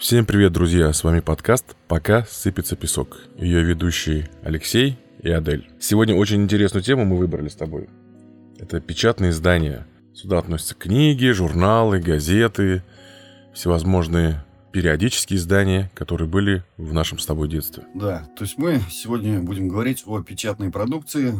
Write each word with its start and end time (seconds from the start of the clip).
Всем 0.00 0.24
привет, 0.24 0.52
друзья! 0.52 0.90
С 0.94 1.04
вами 1.04 1.20
подкаст 1.20 1.76
«Пока 1.86 2.24
сыпется 2.24 2.74
песок». 2.74 3.18
Ее 3.36 3.62
ведущие 3.62 4.30
Алексей 4.42 4.98
и 5.22 5.28
Адель. 5.28 5.68
Сегодня 5.78 6.14
очень 6.14 6.42
интересную 6.42 6.82
тему 6.82 7.04
мы 7.04 7.18
выбрали 7.18 7.50
с 7.50 7.54
тобой. 7.54 7.90
Это 8.58 8.80
печатные 8.80 9.30
издания. 9.30 9.86
Сюда 10.14 10.38
относятся 10.38 10.74
книги, 10.74 11.26
журналы, 11.32 12.00
газеты, 12.00 12.82
всевозможные 13.52 14.42
периодические 14.72 15.36
издания, 15.36 15.90
которые 15.94 16.26
были 16.26 16.64
в 16.78 16.94
нашем 16.94 17.18
с 17.18 17.26
тобой 17.26 17.50
детстве. 17.50 17.84
Да, 17.94 18.26
то 18.38 18.44
есть 18.44 18.56
мы 18.56 18.80
сегодня 18.90 19.40
будем 19.40 19.68
говорить 19.68 20.04
о 20.06 20.22
печатной 20.22 20.70
продукции. 20.70 21.32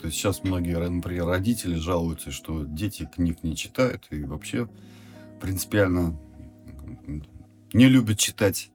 То 0.00 0.06
есть 0.06 0.16
сейчас 0.16 0.42
многие, 0.42 0.76
например, 0.76 1.26
родители 1.26 1.76
жалуются, 1.76 2.32
что 2.32 2.64
дети 2.64 3.08
книг 3.14 3.44
не 3.44 3.54
читают 3.54 4.08
и 4.10 4.24
вообще 4.24 4.68
принципиально 5.40 6.18
не 7.72 7.88
любят 7.88 8.18
читать. 8.18 8.70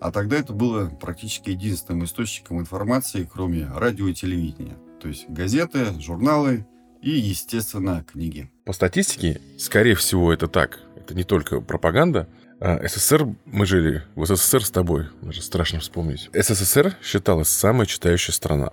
А 0.00 0.10
тогда 0.10 0.38
это 0.38 0.52
было 0.52 0.86
практически 0.86 1.50
единственным 1.50 2.04
источником 2.04 2.58
информации, 2.58 3.28
кроме 3.30 3.66
радио 3.66 4.08
и 4.08 4.14
телевидения. 4.14 4.76
То 5.00 5.08
есть 5.08 5.28
газеты, 5.28 6.00
журналы 6.00 6.66
и, 7.02 7.10
естественно, 7.10 8.04
книги. 8.10 8.50
По 8.64 8.72
статистике, 8.72 9.40
скорее 9.58 9.94
всего, 9.94 10.32
это 10.32 10.48
так. 10.48 10.80
Это 10.96 11.14
не 11.14 11.24
только 11.24 11.60
пропаганда. 11.60 12.28
А 12.60 12.86
СССР, 12.86 13.26
мы 13.46 13.64
жили 13.64 14.02
в 14.14 14.26
СССР 14.26 14.64
с 14.64 14.70
тобой, 14.70 15.06
даже 15.22 15.40
страшно 15.40 15.80
вспомнить. 15.80 16.28
СССР 16.34 16.96
считалась 17.02 17.48
самой 17.48 17.86
читающей 17.86 18.34
страна. 18.34 18.70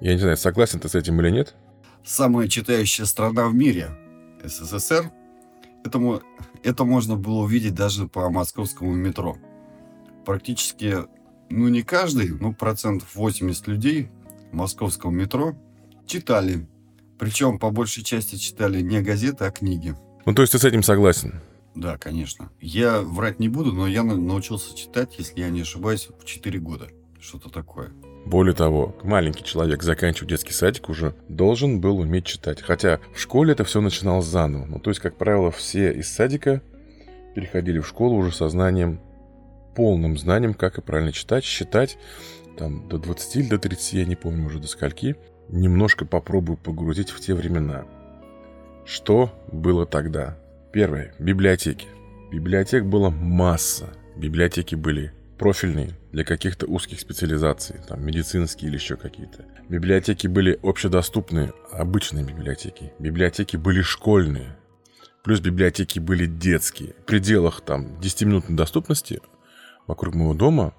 Я 0.00 0.14
не 0.14 0.20
знаю, 0.20 0.36
согласен 0.36 0.80
ты 0.80 0.88
с 0.88 0.94
этим 0.94 1.20
или 1.20 1.30
нет? 1.30 1.54
Самая 2.04 2.48
читающая 2.48 3.04
страна 3.04 3.48
в 3.48 3.54
мире. 3.54 3.90
СССР 4.42 5.10
Этому, 5.84 6.20
это 6.62 6.84
можно 6.84 7.16
было 7.16 7.42
увидеть 7.42 7.74
даже 7.74 8.08
по 8.08 8.28
московскому 8.30 8.94
метро. 8.94 9.36
Практически, 10.26 10.96
ну 11.48 11.68
не 11.68 11.82
каждый, 11.82 12.30
но 12.30 12.52
процентов 12.52 13.14
80 13.14 13.66
людей 13.68 14.08
в 14.50 14.54
московском 14.54 15.16
метро 15.16 15.54
читали. 16.06 16.66
Причем 17.18 17.58
по 17.58 17.70
большей 17.70 18.04
части 18.04 18.36
читали 18.36 18.80
не 18.80 19.00
газеты, 19.00 19.44
а 19.44 19.50
книги. 19.50 19.94
Ну 20.26 20.34
то 20.34 20.42
есть 20.42 20.52
ты 20.52 20.58
с 20.58 20.64
этим 20.64 20.82
согласен? 20.82 21.40
Да, 21.74 21.96
конечно. 21.96 22.50
Я 22.60 23.00
врать 23.02 23.38
не 23.38 23.48
буду, 23.48 23.72
но 23.72 23.86
я 23.86 24.02
научился 24.02 24.76
читать, 24.76 25.14
если 25.18 25.40
я 25.40 25.48
не 25.48 25.62
ошибаюсь, 25.62 26.08
в 26.18 26.24
4 26.24 26.58
года. 26.58 26.88
Что-то 27.20 27.50
такое. 27.50 27.92
Более 28.28 28.54
того, 28.54 28.94
маленький 29.04 29.42
человек, 29.42 29.82
заканчивая 29.82 30.28
детский 30.28 30.52
садик, 30.52 30.90
уже 30.90 31.14
должен 31.30 31.80
был 31.80 31.98
уметь 31.98 32.26
читать. 32.26 32.60
Хотя 32.60 33.00
в 33.14 33.18
школе 33.18 33.52
это 33.52 33.64
все 33.64 33.80
начиналось 33.80 34.26
заново. 34.26 34.66
Ну, 34.66 34.78
то 34.80 34.90
есть, 34.90 35.00
как 35.00 35.16
правило, 35.16 35.50
все 35.50 35.94
из 35.94 36.12
садика 36.12 36.60
переходили 37.34 37.78
в 37.78 37.86
школу 37.88 38.16
уже 38.16 38.30
со 38.30 38.50
знанием, 38.50 39.00
полным 39.74 40.18
знанием, 40.18 40.52
как 40.52 40.76
и 40.76 40.82
правильно 40.82 41.10
читать, 41.10 41.42
считать. 41.42 41.96
Там 42.58 42.86
до 42.90 42.98
20 42.98 43.36
или 43.36 43.48
до 43.48 43.58
30, 43.58 43.92
я 43.94 44.04
не 44.04 44.14
помню 44.14 44.44
уже 44.44 44.58
до 44.58 44.66
скольки. 44.66 45.16
Немножко 45.48 46.04
попробую 46.04 46.58
погрузить 46.58 47.08
в 47.08 47.20
те 47.20 47.32
времена. 47.32 47.86
Что 48.84 49.32
было 49.50 49.86
тогда? 49.86 50.36
Первое. 50.70 51.14
Библиотеки. 51.18 51.88
Библиотек 52.30 52.84
было 52.84 53.08
масса. 53.08 53.88
Библиотеки 54.16 54.74
были 54.74 55.14
профильные 55.38 55.96
для 56.12 56.24
каких-то 56.24 56.66
узких 56.66 57.00
специализаций, 57.00 57.76
там 57.86 58.04
медицинские 58.04 58.68
или 58.68 58.76
еще 58.76 58.96
какие-то. 58.96 59.44
Библиотеки 59.68 60.26
были 60.26 60.58
общедоступные, 60.62 61.52
обычные 61.72 62.24
библиотеки. 62.24 62.92
Библиотеки 62.98 63.56
были 63.56 63.80
школьные. 63.80 64.56
Плюс 65.22 65.40
библиотеки 65.40 65.98
были 65.98 66.26
детские. 66.26 66.94
В 67.00 67.04
пределах 67.04 67.60
там 67.60 67.98
10-минутной 68.00 68.56
доступности 68.56 69.20
вокруг 69.86 70.14
моего 70.14 70.34
дома 70.34 70.74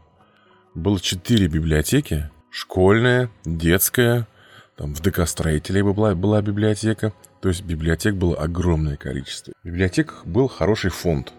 было 0.76 1.00
4 1.00 1.48
библиотеки. 1.48 2.30
Школьная, 2.52 3.30
детская, 3.46 4.28
там 4.76 4.96
в 4.96 5.02
ДК 5.02 5.28
строителей 5.28 5.82
была, 5.82 6.16
была 6.16 6.42
библиотека. 6.42 7.14
То 7.42 7.50
есть 7.50 7.64
библиотек 7.64 8.16
было 8.16 8.36
огромное 8.36 8.98
количество. 8.98 9.54
В 9.64 9.68
библиотеках 9.68 10.26
был 10.26 10.48
хороший 10.48 10.90
фонд 10.90 11.34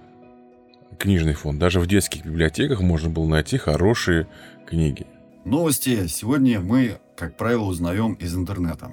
книжный 0.99 1.35
фонд. 1.35 1.59
Даже 1.59 1.81
в 1.81 1.87
детских 1.87 2.25
библиотеках 2.25 2.81
можно 2.81 3.09
было 3.09 3.27
найти 3.27 3.59
хорошие 3.59 4.27
книги. 4.67 5.07
Новости 5.45 6.07
сегодня 6.07 6.61
мы, 6.61 6.99
как 7.17 7.37
правило, 7.37 7.65
узнаем 7.65 8.15
из 8.15 8.35
интернета. 8.35 8.93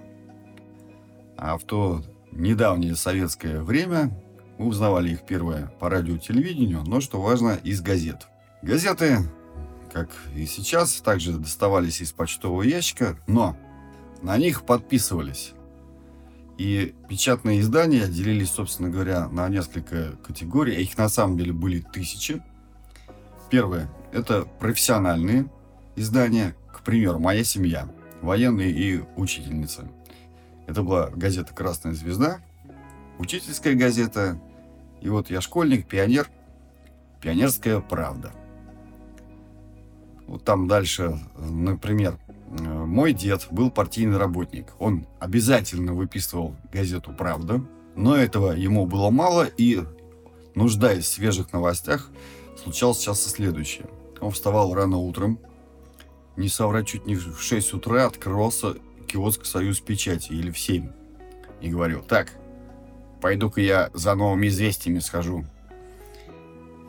А 1.37 1.57
в 1.57 1.63
то 1.63 2.03
недавнее 2.31 2.95
советское 2.95 3.61
время 3.61 4.11
мы 4.57 4.67
узнавали 4.67 5.11
их 5.11 5.25
первое 5.25 5.67
по 5.79 5.89
радио 5.89 6.15
и 6.15 6.19
телевидению, 6.19 6.83
но, 6.85 7.01
что 7.01 7.21
важно, 7.21 7.59
из 7.63 7.81
газет. 7.81 8.27
Газеты, 8.61 9.19
как 9.91 10.09
и 10.35 10.45
сейчас, 10.45 11.01
также 11.01 11.33
доставались 11.33 12.01
из 12.01 12.11
почтового 12.11 12.63
ящика, 12.63 13.17
но 13.27 13.57
на 14.21 14.37
них 14.37 14.63
подписывались 14.63 15.53
и 16.57 16.95
печатные 17.07 17.59
издания 17.61 18.07
делились, 18.07 18.49
собственно 18.49 18.89
говоря, 18.89 19.27
на 19.29 19.47
несколько 19.47 20.17
категорий. 20.25 20.75
А 20.75 20.79
их 20.79 20.97
на 20.97 21.07
самом 21.07 21.37
деле 21.37 21.53
были 21.53 21.79
тысячи. 21.79 22.41
Первое– 23.49 23.89
это 24.11 24.43
профессиональные 24.59 25.49
издания. 25.95 26.55
К 26.73 26.81
примеру, 26.81 27.19
«Моя 27.19 27.43
семья», 27.43 27.89
«Военные» 28.21 28.71
и 28.71 29.03
«Учительница». 29.15 29.89
Это 30.67 30.83
была 30.83 31.09
газета 31.09 31.53
«Красная 31.53 31.93
звезда», 31.93 32.39
учительская 33.19 33.75
газета, 33.75 34.39
и 35.01 35.09
вот 35.09 35.29
«Я 35.29 35.41
школьник», 35.41 35.87
«Пионер», 35.87 36.27
«Пионерская 37.21 37.79
правда». 37.79 38.31
Вот 40.27 40.43
там 40.43 40.67
дальше, 40.67 41.17
например, 41.37 42.19
мой 42.47 43.13
дед 43.13 43.47
был 43.51 43.69
партийный 43.69 44.17
работник. 44.17 44.73
Он 44.79 45.05
обязательно 45.19 45.93
выписывал 45.93 46.55
газету 46.71 47.13
«Правда», 47.17 47.61
но 47.95 48.15
этого 48.15 48.51
ему 48.51 48.85
было 48.85 49.09
мало, 49.09 49.43
и, 49.57 49.81
нуждаясь 50.55 51.05
в 51.05 51.13
свежих 51.13 51.51
новостях, 51.51 52.09
случалось 52.61 52.99
часто 52.99 53.29
следующее. 53.29 53.87
Он 54.21 54.31
вставал 54.31 54.73
рано 54.73 54.97
утром, 54.97 55.39
не 56.35 56.49
соврать, 56.49 56.87
чуть 56.87 57.05
не 57.05 57.15
в 57.15 57.41
6 57.41 57.73
утра 57.73 58.05
открывался 58.05 58.75
киоск 59.07 59.45
«Союз 59.45 59.79
печати» 59.79 60.31
или 60.31 60.51
в 60.51 60.59
7. 60.59 60.89
И 61.61 61.69
говорил, 61.69 62.01
так, 62.01 62.33
пойду-ка 63.21 63.61
я 63.61 63.89
за 63.93 64.13
новыми 64.13 64.47
известиями 64.47 64.99
схожу. 64.99 65.45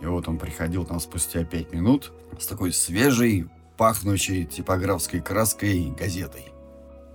И 0.02 0.06
вот 0.06 0.28
он 0.28 0.38
приходил 0.38 0.84
там 0.84 1.00
спустя 1.00 1.44
5 1.44 1.72
минут 1.72 2.12
с 2.38 2.46
такой 2.46 2.72
свежей, 2.72 3.48
пахнущей 3.78 4.44
типографской 4.44 5.20
краской 5.20 5.94
газетой. 5.96 6.52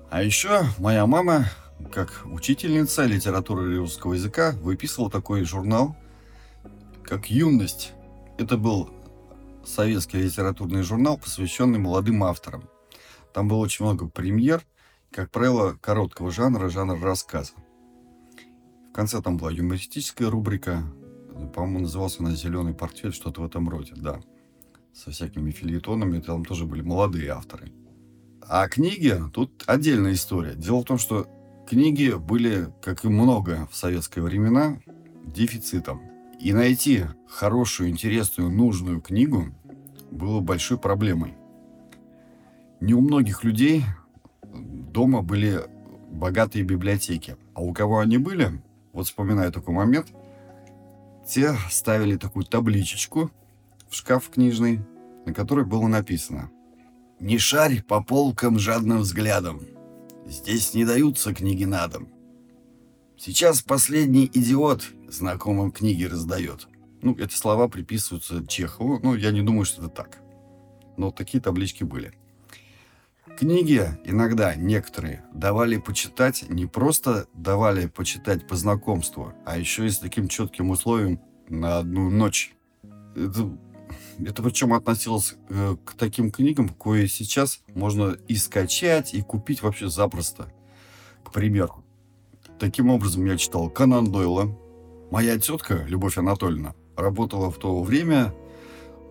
А 0.10 0.24
еще 0.24 0.64
моя 0.80 1.06
мама, 1.06 1.50
как 1.92 2.22
учительница 2.26 3.04
литературы 3.04 3.78
русского 3.78 4.14
языка, 4.14 4.54
выписывала 4.62 5.12
такой 5.12 5.44
журнал, 5.44 5.96
как 7.04 7.30
«Юность». 7.30 7.92
Это 8.38 8.58
был 8.58 8.90
советский 9.66 10.20
литературный 10.20 10.84
журнал, 10.84 11.18
посвященный 11.18 11.80
молодым 11.80 12.24
авторам. 12.24 12.70
Там 13.34 13.50
было 13.50 13.58
очень 13.58 13.84
много 13.86 14.08
премьер, 14.08 14.64
как 15.12 15.32
правило, 15.32 15.78
короткого 15.82 16.32
жанра, 16.32 16.70
жанра 16.70 17.00
рассказа. 17.00 17.54
В 18.90 18.94
конце 18.94 19.22
там 19.22 19.38
была 19.38 19.52
юмористическая 19.52 20.30
рубрика, 20.30 20.84
по-моему, 21.54 21.80
назывался 21.80 22.22
она 22.22 22.32
«Зеленый 22.32 22.74
портфель», 22.74 23.14
что-то 23.14 23.42
в 23.42 23.46
этом 23.46 23.68
роде, 23.68 23.94
да 23.96 24.22
со 24.94 25.12
всякими 25.12 25.52
фильетонами, 25.52 26.20
там 26.20 26.46
тоже 26.46 26.66
были 26.66 26.82
молодые 26.82 27.32
авторы. 27.32 27.72
А 28.42 28.68
книги, 28.68 29.20
тут 29.34 29.64
отдельная 29.68 30.14
история. 30.14 30.54
Дело 30.54 30.82
в 30.82 30.86
том, 30.86 30.98
что 30.98 31.28
книги 31.68 32.12
были, 32.12 32.68
как 32.82 33.04
и 33.04 33.08
много 33.08 33.68
в 33.72 33.76
советские 33.76 34.24
времена, 34.24 34.80
дефицитом. 35.26 36.02
И 36.40 36.54
найти 36.54 37.06
хорошую, 37.28 37.90
интересную, 37.90 38.52
нужную 38.52 39.02
книгу 39.02 39.46
было 40.12 40.42
большой 40.42 40.78
проблемой. 40.78 41.36
Не 42.82 42.94
у 42.94 43.02
многих 43.02 43.44
людей 43.44 43.84
дома 44.44 45.22
были 45.22 45.62
богатые 46.12 46.64
библиотеки. 46.64 47.38
А 47.56 47.62
у 47.62 47.74
кого 47.74 48.00
они 48.00 48.18
были, 48.18 48.62
вот 48.92 49.08
вспоминаю 49.08 49.52
такой 49.52 49.74
момент, 49.74 50.08
те 51.26 51.56
ставили 51.72 52.18
такую 52.18 52.46
табличечку– 52.46 53.32
в 53.94 53.96
шкаф 53.96 54.32
книжный, 54.32 54.82
на 55.28 55.34
которой 55.34 55.66
было 55.66 55.86
написано 55.86 56.50
«Не 57.20 57.38
шарь 57.38 57.84
по 57.84 58.04
полкам 58.04 58.58
жадным 58.58 59.00
взглядом. 59.00 59.62
Здесь 60.26 60.74
не 60.74 60.84
даются 60.84 61.34
книги 61.34 61.66
на 61.66 61.88
дом. 61.88 62.10
Сейчас 63.18 63.62
последний 63.62 64.26
идиот 64.26 64.84
знакомым 65.08 65.72
книги 65.72 66.06
раздает». 66.06 66.68
Ну, 67.04 67.16
эти 67.20 67.36
слова 67.36 67.68
приписываются 67.68 68.46
Чехову, 68.48 69.00
но 69.04 69.16
я 69.16 69.32
не 69.32 69.44
думаю, 69.44 69.66
что 69.66 69.84
это 69.84 69.90
так. 69.94 70.18
Но 70.98 71.12
такие 71.12 71.40
таблички 71.40 71.84
были. 71.84 72.14
Книги 73.38 73.84
иногда 74.06 74.56
некоторые 74.56 75.24
давали 75.34 75.78
почитать, 75.78 76.50
не 76.50 76.66
просто 76.66 77.28
давали 77.34 77.88
почитать 77.88 78.48
по 78.48 78.56
знакомству, 78.56 79.34
а 79.46 79.58
еще 79.58 79.86
и 79.86 79.90
с 79.90 80.00
таким 80.00 80.28
четким 80.30 80.72
условием 80.72 81.20
на 81.48 81.78
одну 81.78 82.10
ночь. 82.10 82.56
это, 83.16 83.56
это 84.20 84.44
причем 84.44 84.74
относилось 84.74 85.36
э, 85.50 85.76
к 85.84 85.94
таким 85.94 86.32
книгам, 86.32 86.70
кое 86.70 87.08
сейчас 87.08 87.62
можно 87.74 88.18
и 88.28 88.36
скачать, 88.36 89.14
и 89.14 89.22
купить 89.22 89.62
вообще 89.62 89.90
запросто. 89.90 90.52
К 91.24 91.32
примеру. 91.32 91.84
Таким 92.60 92.90
образом, 92.90 93.26
я 93.26 93.38
читал 93.38 93.70
Канан 93.70 94.12
Дойла. 94.12 94.58
Моя 95.12 95.38
тетка, 95.38 95.86
Любовь 95.88 96.18
Анатольевна, 96.18 96.76
работала 96.96 97.52
в 97.52 97.58
то 97.58 97.82
время 97.82 98.34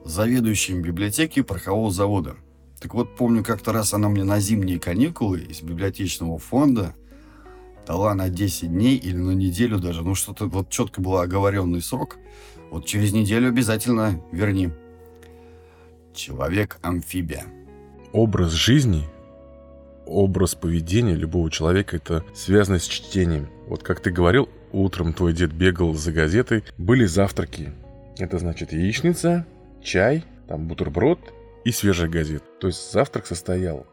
заведующим 0.05 0.83
библиотеки 0.83 1.43
порохового 1.43 1.91
завода. 1.91 2.37
Так 2.81 2.95
вот, 2.95 3.17
помню, 3.17 3.45
как-то 3.45 3.73
раз 3.73 3.95
она 3.95 4.09
мне 4.09 4.25
на 4.25 4.41
зимние 4.41 4.81
каникулы 4.81 5.41
из 5.41 5.63
библиотечного 5.63 6.39
фонда 6.39 6.95
дала 7.87 8.15
на 8.15 8.29
10 8.29 8.71
дней 8.71 8.97
или 8.97 9.17
на 9.17 9.33
неделю 9.33 9.79
даже, 9.79 10.03
ну 10.03 10.15
что-то 10.15 10.47
вот 10.47 10.71
четко 10.71 11.01
был 11.01 11.19
оговоренный 11.19 11.83
срок, 11.83 12.19
вот 12.71 12.87
через 12.87 13.13
неделю 13.13 13.49
обязательно 13.49 14.21
верни. 14.33 14.71
Человек-амфибия. 16.15 17.45
Образ 18.13 18.53
жизни, 18.53 19.05
образ 20.07 20.55
поведения 20.55 21.15
любого 21.15 21.51
человека– 21.51 21.97
это 21.99 22.25
связано 22.35 22.79
с 22.79 22.85
чтением. 22.85 23.49
Вот 23.67 23.83
как 23.83 24.01
ты 24.01 24.11
говорил, 24.11 24.49
утром 24.73 25.15
твой 25.15 25.33
дед 25.33 25.53
бегал 25.53 25.95
за 25.95 26.13
газетой, 26.13 26.65
были 26.77 27.07
завтраки. 27.07 27.73
Это 28.19 28.39
значит 28.39 28.73
яичница, 28.73 29.47
чай, 29.83 30.25
там 30.49 30.69
бутерброд 30.69 31.19
и 31.65 31.73
свежая 31.73 32.09
газета. 32.09 32.45
То 32.61 32.67
есть 32.67 32.93
завтрак 32.93 33.27
состоял 33.27 33.87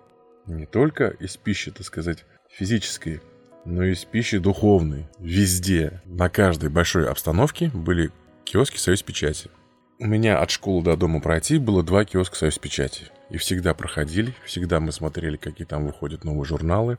не 0.45 0.66
только 0.66 1.07
из 1.07 1.38
пищи, 1.38 1.71
так 1.71 1.86
сказать, 1.86 2.25
физической, 2.50 3.21
но 3.66 3.83
и 3.83 3.94
из 3.94 4.04
пищи 4.04 4.39
духовной. 4.39 5.07
Везде, 5.19 6.01
на 6.06 6.30
каждой 6.30 6.69
большой 6.69 7.10
обстановке 7.10 7.69
были 7.74 8.12
киоски 8.44 8.77
«Союз 8.77 9.04
печати». 9.04 9.50
У 10.01 10.05
меня 10.05 10.39
от 10.39 10.49
школы 10.49 10.81
до 10.81 10.95
дома 10.95 11.19
пройти 11.19 11.57
было 11.57 11.83
два 11.83 12.05
киоска 12.05 12.37
«Союз 12.37 12.57
печати». 12.57 13.07
И 13.29 13.37
всегда 13.37 13.73
проходили, 13.73 14.33
всегда 14.45 14.79
мы 14.79 14.93
смотрели, 14.93 15.35
какие 15.35 15.67
там 15.67 15.85
выходят 15.85 16.23
новые 16.23 16.45
журналы, 16.45 16.97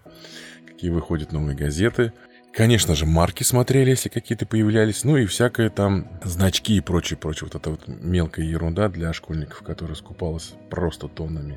какие 0.67 0.91
выходят 0.91 1.33
новые 1.33 1.57
газеты. 1.57 2.13
Конечно 2.53 2.95
же, 2.95 3.07
марки 3.07 3.43
смотрели, 3.43 3.89
если 3.89 4.11
какие-то 4.11 4.45
появлялись, 4.45 5.03
ну 5.05 5.17
и 5.17 5.25
всякое 5.25 5.71
там 5.71 6.09
значки 6.25 6.77
и 6.77 6.83
прочее, 6.83 7.17
прочее. 7.17 7.49
Вот 7.51 7.59
это 7.59 7.71
вот 7.71 7.89
мелкая 7.89 8.45
ерунда 8.45 8.91
для 8.91 9.15
школьников, 9.15 9.63
которая 9.63 9.97
скупалась 9.97 10.53
просто 10.69 11.09
тоннами. 11.09 11.57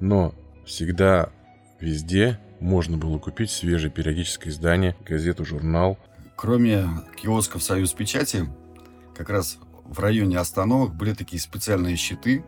Но 0.00 0.34
всегда, 0.64 1.28
везде 1.80 2.40
можно 2.60 2.96
было 2.96 3.18
купить 3.18 3.50
свежее 3.50 3.90
периодическое 3.90 4.50
издание, 4.50 4.96
газету, 5.06 5.44
журнал. 5.44 5.98
Кроме 6.34 6.86
киосков 7.20 7.62
«Союз 7.62 7.92
печати», 7.92 8.46
как 9.14 9.28
раз 9.28 9.58
в 9.84 9.98
районе 10.00 10.38
остановок 10.38 10.94
были 10.94 11.14
такие 11.14 11.40
специальные 11.40 11.96
щиты, 11.96 12.44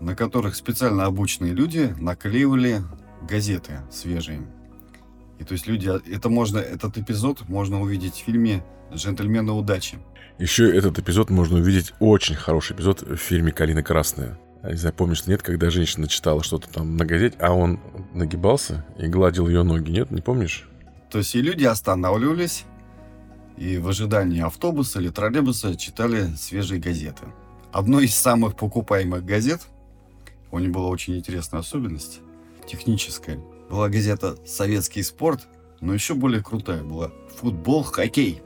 на 0.00 0.14
которых 0.14 0.56
специально 0.56 1.06
обученные 1.06 1.54
люди 1.54 1.94
наклеивали 1.98 2.82
газеты 3.22 3.80
свежие. 3.90 4.42
И 5.38 5.44
то 5.44 5.52
есть 5.52 5.66
люди, 5.66 5.90
это 6.10 6.28
можно, 6.28 6.58
этот 6.58 6.96
эпизод 6.98 7.48
можно 7.48 7.80
увидеть 7.80 8.14
в 8.14 8.24
фильме 8.24 8.64
«Джентльмены 8.92 9.52
удачи». 9.52 9.98
Еще 10.38 10.74
этот 10.74 10.98
эпизод 10.98 11.30
можно 11.30 11.58
увидеть, 11.58 11.94
очень 11.98 12.34
хороший 12.34 12.76
эпизод 12.76 13.02
в 13.02 13.16
фильме 13.16 13.52
«Калина 13.52 13.82
красная». 13.82 14.38
Не 14.62 14.74
знаю, 14.74 14.94
помнишь, 14.94 15.26
нет, 15.26 15.42
когда 15.42 15.70
женщина 15.70 16.08
читала 16.08 16.42
что-то 16.42 16.68
там 16.68 16.96
на 16.96 17.04
газете, 17.04 17.36
а 17.40 17.52
он 17.52 17.78
нагибался 18.12 18.84
и 18.98 19.06
гладил 19.06 19.48
ее 19.48 19.62
ноги, 19.62 19.90
нет, 19.90 20.10
не 20.10 20.20
помнишь? 20.20 20.68
То 21.10 21.18
есть 21.18 21.34
и 21.34 21.40
люди 21.40 21.64
останавливались, 21.64 22.64
и 23.56 23.78
в 23.78 23.88
ожидании 23.88 24.42
автобуса 24.42 25.00
или 25.00 25.10
троллейбуса 25.10 25.76
читали 25.76 26.34
свежие 26.36 26.80
газеты. 26.80 27.26
Одной 27.72 28.04
из 28.04 28.14
самых 28.14 28.56
покупаемых 28.56 29.24
газет, 29.24 29.62
у 30.50 30.58
нее 30.58 30.70
была 30.70 30.88
очень 30.88 31.16
интересная 31.16 31.60
особенность, 31.60 32.20
техническая– 32.66 33.38
была 33.68 33.88
газета 33.88 34.36
«Советский 34.46 35.02
спорт», 35.02 35.46
но 35.80 35.92
еще 35.92 36.14
более 36.14 36.42
крутая 36.42 36.82
была 36.82 37.10
«Футбол, 37.36 37.82
хоккей». 37.82 38.42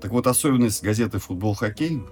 Так 0.00 0.10
вот, 0.10 0.26
особенность 0.26 0.82
газеты 0.82 1.18
«Футбол, 1.18 1.54
хоккей» 1.54 2.02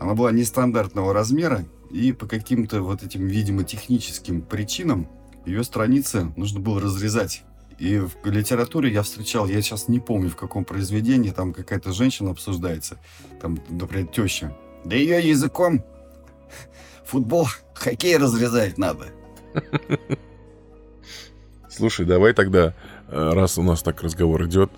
она 0.00 0.14
была 0.14 0.30
нестандартного 0.30 1.12
размера, 1.12 1.64
и 1.90 2.12
по 2.12 2.26
каким-то 2.26 2.82
вот 2.82 3.02
этим, 3.02 3.26
видимо, 3.26 3.64
техническим 3.64 4.42
причинам 4.42 5.08
ее 5.44 5.64
страницы 5.64 6.32
нужно 6.36 6.60
было 6.60 6.80
разрезать. 6.80 7.42
И 7.78 7.98
в 7.98 8.16
литературе 8.24 8.92
я 8.92 9.02
встречал, 9.02 9.46
я 9.46 9.62
сейчас 9.62 9.86
не 9.86 10.00
помню, 10.00 10.30
в 10.30 10.36
каком 10.36 10.64
произведении, 10.64 11.30
там 11.30 11.52
какая-то 11.52 11.92
женщина 11.92 12.32
обсуждается, 12.32 12.98
там, 13.40 13.58
например, 13.68 14.08
теща. 14.08 14.56
Да 14.84 14.96
ее 14.96 15.26
языком 15.26 15.84
футбол, 17.04 17.46
хоккей 17.74 18.16
разрезать 18.16 18.78
надо. 18.78 19.06
Слушай, 21.70 22.06
давай 22.06 22.32
тогда, 22.32 22.74
э, 23.08 23.30
раз 23.32 23.58
у 23.58 23.62
нас 23.62 23.82
так 23.82 24.02
разговор 24.02 24.44
идет, 24.46 24.72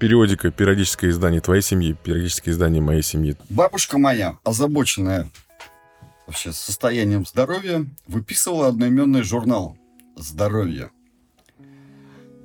периодика, 0.00 0.50
периодическое 0.50 1.10
издание 1.10 1.40
твоей 1.40 1.62
семьи, 1.62 1.96
периодическое 2.02 2.52
издание 2.52 2.82
моей 2.82 3.02
семьи. 3.02 3.36
Бабушка 3.48 3.98
моя, 3.98 4.38
озабоченная 4.42 5.28
вообще 6.26 6.52
состоянием 6.52 7.24
здоровья, 7.24 7.86
выписывала 8.08 8.68
одноименный 8.68 9.22
журнал 9.22 9.76
«Здоровье». 10.20 10.90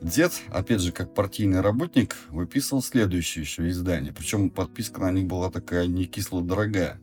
Дед, 0.02 0.34
опять 0.50 0.82
же, 0.82 0.92
как 0.92 1.14
партийный 1.14 1.62
работник, 1.62 2.16
выписывал 2.30 2.82
следующее 2.82 3.44
еще 3.44 3.68
издание. 3.70 4.14
Причем 4.14 4.50
подписка 4.50 5.02
на 5.02 5.12
них 5.12 5.26
была 5.26 5.50
такая 5.50 5.88
не 5.88 6.06
кисло 6.06 6.42
дорогая. 6.42 7.00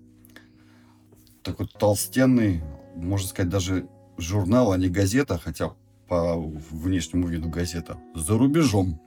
Такой 1.42 1.66
толстенный, 1.66 2.62
можно 2.94 3.28
сказать, 3.28 3.50
даже 3.50 3.88
журнал, 4.18 4.72
а 4.72 4.78
не 4.78 4.88
газета, 4.88 5.38
хотя 5.38 5.72
по 6.08 6.36
внешнему 6.38 7.26
виду 7.26 7.48
газета, 7.48 7.98
за 8.14 8.38
рубежом. 8.38 9.00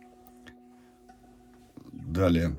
Далее. 1.93 2.57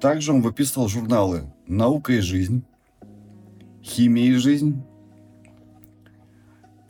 Также 0.00 0.32
он 0.32 0.42
выписывал 0.42 0.88
журналы 0.88 1.52
«Наука 1.66 2.14
и 2.14 2.20
жизнь», 2.20 2.64
«Химия 3.82 4.32
и 4.32 4.34
жизнь». 4.34 4.82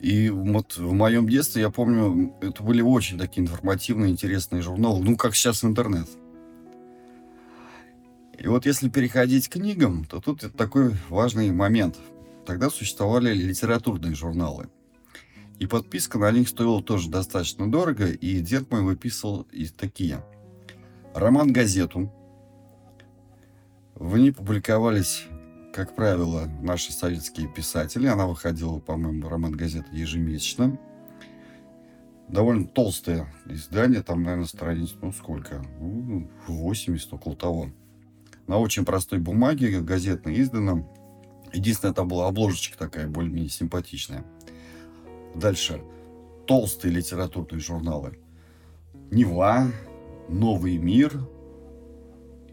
И 0.05 0.29
вот 0.29 0.77
в 0.77 0.93
моем 0.93 1.27
детстве, 1.27 1.63
я 1.63 1.69
помню, 1.69 2.35
это 2.41 2.61
были 2.61 2.81
очень 2.81 3.17
такие 3.17 3.43
информативные, 3.43 4.11
интересные 4.11 4.61
журналы, 4.61 5.03
ну, 5.03 5.17
как 5.17 5.35
сейчас 5.35 5.63
интернет. 5.63 6.07
И 8.37 8.47
вот 8.47 8.65
если 8.65 8.89
переходить 8.89 9.47
к 9.47 9.53
книгам, 9.53 10.05
то 10.05 10.19
тут 10.21 10.55
такой 10.55 10.93
важный 11.09 11.51
момент– 11.51 11.97
Тогда 12.45 12.69
существовали 12.69 13.33
литературные 13.33 14.13
журналы. 14.13 14.69
И 15.57 15.65
подписка 15.65 16.19
на 16.19 16.31
них 16.31 16.47
стоила 16.47 16.83
тоже 16.83 17.09
достаточно 17.09 17.69
дорого, 17.69 18.07
и 18.07 18.39
дед 18.39 18.69
мой 18.69 18.81
выписывал 18.81 19.47
и 19.51 19.67
такие. 19.67 20.23
Роман-газету. 21.15 22.11
В 23.95 24.17
ней 24.17 24.31
публиковались, 24.31 25.23
как 25.75 25.93
правило, 25.93 26.49
наши 26.61 26.93
советские 26.93 27.49
писатели. 27.49 28.07
Она 28.07 28.27
выходила, 28.27 28.79
по-моему, 28.79 29.27
роман-газета 29.27 29.87
ежемесячно. 29.91 30.79
Довольно 32.29 32.65
толстое 32.65 33.27
издание, 33.45 34.01
там, 34.01 34.23
наверное, 34.23 34.47
страниц, 34.47 34.95
ну, 35.01 35.11
сколько? 35.11 35.61
Ну, 35.81 36.29
80, 36.47 37.11
около 37.13 37.35
того. 37.35 37.69
На 38.47 38.57
очень 38.57 38.85
простой 38.85 39.19
бумаге, 39.19 39.81
газетно 39.81 40.29
издано. 40.29 40.89
Единственное, 41.51 41.93
там 41.93 42.07
была 42.07 42.29
обложечка 42.29 42.77
такая, 42.77 43.09
более-менее 43.09 43.49
симпатичная. 43.49 44.23
Дальше. 45.35 45.81
Толстые 46.47 46.93
литературные 46.93 47.59
журналы. 47.59 48.17
Нева, 49.11 49.67
Новый 50.29 50.77
мир 50.77 51.19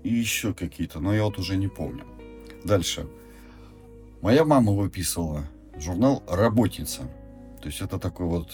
и 0.03 0.13
еще 0.13 0.55
какие-то, 0.55 0.99
но 0.99 1.15
я 1.15 1.23
вот 1.23 1.39
уже 1.39 1.57
не 1.57 1.69
помню. 1.69 2.05
Дальше. 2.65 3.07
Моя 4.21 4.45
мама 4.45 4.73
выписывала 4.73 5.45
журнал 5.77 6.23
«Работница». 6.29 7.03
То 7.61 7.69
есть 7.69 7.81
это 7.81 7.99
такой 7.99 8.27
вот, 8.27 8.51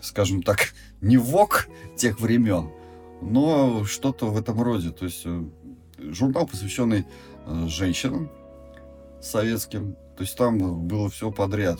скажем 0.00 0.42
так, 0.42 0.72
не 1.00 1.16
вок 1.16 1.68
тех 1.96 2.20
времен, 2.20 2.70
но 3.20 3.84
что-то 3.84 4.26
в 4.26 4.36
этом 4.36 4.60
роде. 4.60 4.90
То 4.90 5.04
есть 5.04 5.22
э, 5.24 5.44
журнал, 5.98 6.46
посвященный 6.46 7.06
э, 7.46 7.66
женщинам, 7.68 8.30
советским. 9.20 9.94
То 10.16 10.22
есть 10.22 10.36
там 10.36 10.86
было 10.86 11.08
все 11.08 11.30
подряд. 11.30 11.78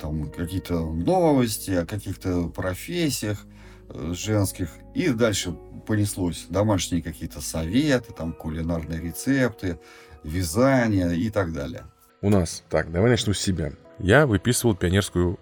Там 0.00 0.30
какие-то 0.30 0.80
новости 0.80 1.70
о 1.72 1.86
каких-то 1.86 2.48
профессиях 2.48 3.44
женских. 3.90 4.70
И 4.94 5.08
дальше 5.08 5.52
понеслось 5.86 6.46
домашние 6.48 7.02
какие-то 7.02 7.40
советы, 7.40 8.12
там 8.12 8.32
кулинарные 8.32 9.00
рецепты, 9.00 9.78
вязание 10.22 11.16
и 11.16 11.30
так 11.30 11.52
далее. 11.52 11.84
У 12.22 12.30
нас, 12.30 12.64
так, 12.70 12.90
давай 12.90 13.10
начну 13.10 13.34
с 13.34 13.40
себя. 13.40 13.72
Я 13.98 14.26
выписывал 14.26 14.74
пионерскую 14.74 15.38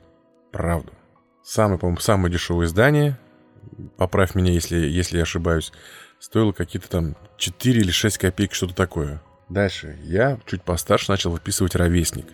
правду. 0.51 0.93
Самое, 1.43 1.79
по-моему, 1.79 2.01
самое 2.01 2.33
дешевое 2.33 2.67
издание 2.67 3.19
поправь 3.97 4.35
меня, 4.35 4.53
если, 4.53 4.77
если 4.77 5.17
я 5.17 5.23
ошибаюсь, 5.23 5.73
стоило 6.19 6.53
какие-то 6.53 6.89
там 6.89 7.17
4 7.37 7.81
или 7.81 7.91
6 7.91 8.19
копеек, 8.19 8.55
что-то 8.55 8.75
такое. 8.75 9.23
Дальше 9.49 9.99
я 10.03 10.39
чуть 10.47 10.63
постарше 10.63 11.11
начал 11.11 11.31
выписывать 11.31 11.75
ровесник. 11.75 12.27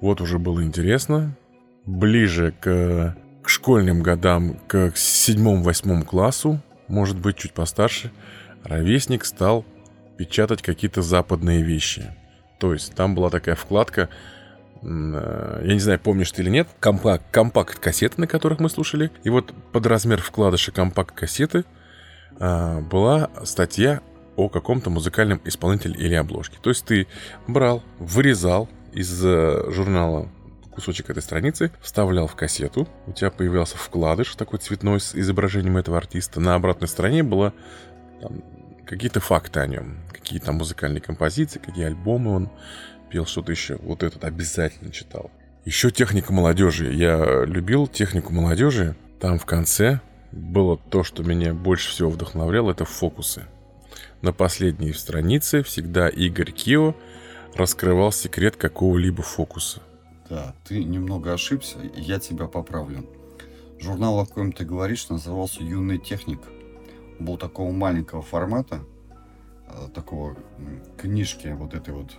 Вот 0.00 0.20
уже 0.20 0.38
было 0.38 0.62
интересно. 0.62 1.36
Ближе 1.84 2.54
к, 2.60 3.16
к 3.42 3.48
школьным 3.48 4.02
годам, 4.02 4.56
к 4.66 4.92
седьмому-восьмому 4.94 6.04
классу, 6.04 6.60
может 6.88 7.18
быть, 7.18 7.36
чуть 7.36 7.52
постарше, 7.52 8.12
ровесник 8.64 9.24
стал 9.24 9.64
печатать 10.16 10.62
какие-то 10.62 11.02
западные 11.02 11.62
вещи. 11.62 12.14
То 12.58 12.72
есть 12.72 12.94
там 12.94 13.14
была 13.14 13.30
такая 13.30 13.56
вкладка, 13.56 14.08
э, 14.82 15.62
я 15.64 15.72
не 15.72 15.80
знаю, 15.80 15.98
помнишь 15.98 16.30
ты 16.30 16.42
или 16.42 16.50
нет, 16.50 16.68
компакт, 16.78 17.24
компакт-кассеты, 17.32 18.20
на 18.20 18.26
которых 18.26 18.60
мы 18.60 18.68
слушали. 18.68 19.10
И 19.24 19.30
вот 19.30 19.52
под 19.72 19.86
размер 19.86 20.22
вкладыша 20.22 20.70
компакт-кассеты 20.70 21.64
а, 22.38 22.80
была 22.80 23.30
статья 23.44 24.00
о 24.36 24.48
каком-то 24.48 24.90
музыкальном 24.90 25.40
исполнителе 25.44 25.94
или 25.94 26.14
обложке. 26.14 26.58
То 26.62 26.70
есть 26.70 26.84
ты 26.84 27.06
брал, 27.46 27.82
вырезал 27.98 28.68
из 28.92 29.24
э, 29.24 29.70
журнала 29.70 30.28
кусочек 30.74 31.10
этой 31.10 31.22
страницы, 31.22 31.70
вставлял 31.80 32.26
в 32.26 32.34
кассету, 32.34 32.88
у 33.06 33.12
тебя 33.12 33.30
появлялся 33.30 33.76
вкладыш 33.76 34.34
такой 34.34 34.58
цветной 34.58 35.00
с 35.00 35.14
изображением 35.14 35.76
этого 35.76 35.96
артиста. 35.96 36.40
На 36.40 36.54
обратной 36.54 36.88
стороне 36.88 37.22
было 37.22 37.52
там, 38.20 38.42
какие-то 38.84 39.20
факты 39.20 39.60
о 39.60 39.66
нем, 39.66 39.98
какие 40.12 40.38
там 40.38 40.56
музыкальные 40.56 41.00
композиции, 41.00 41.58
какие 41.58 41.84
альбомы 41.84 42.34
он 42.34 42.50
пел, 43.10 43.26
что-то 43.26 43.52
еще. 43.52 43.76
Вот 43.82 44.02
этот 44.02 44.24
обязательно 44.24 44.90
читал. 44.90 45.30
Еще 45.64 45.90
техника 45.90 46.32
молодежи. 46.32 46.92
Я 46.92 47.44
любил 47.44 47.86
технику 47.86 48.32
молодежи. 48.32 48.96
Там 49.20 49.38
в 49.38 49.46
конце 49.46 50.00
было 50.32 50.76
то, 50.76 51.04
что 51.04 51.22
меня 51.22 51.54
больше 51.54 51.90
всего 51.90 52.10
вдохновляло, 52.10 52.72
это 52.72 52.84
фокусы. 52.84 53.44
На 54.22 54.32
последней 54.32 54.92
странице 54.92 55.62
всегда 55.62 56.08
Игорь 56.08 56.50
Кио 56.52 56.96
раскрывал 57.54 58.12
секрет 58.12 58.56
какого-либо 58.56 59.22
фокуса. 59.22 59.82
Да, 60.32 60.54
ты 60.64 60.82
немного 60.82 61.34
ошибся, 61.34 61.76
я 61.94 62.18
тебя 62.18 62.46
поправлю. 62.46 63.04
Журнал, 63.78 64.18
о 64.18 64.24
коем 64.24 64.52
ты 64.52 64.64
говоришь, 64.64 65.10
назывался 65.10 65.62
«Юный 65.62 65.98
техник». 65.98 66.40
Был 67.18 67.36
такого 67.36 67.70
маленького 67.70 68.22
формата, 68.22 68.80
э, 69.68 69.88
такого 69.94 70.34
книжки 70.96 71.48
вот 71.48 71.74
этой 71.74 71.92
вот. 71.92 72.12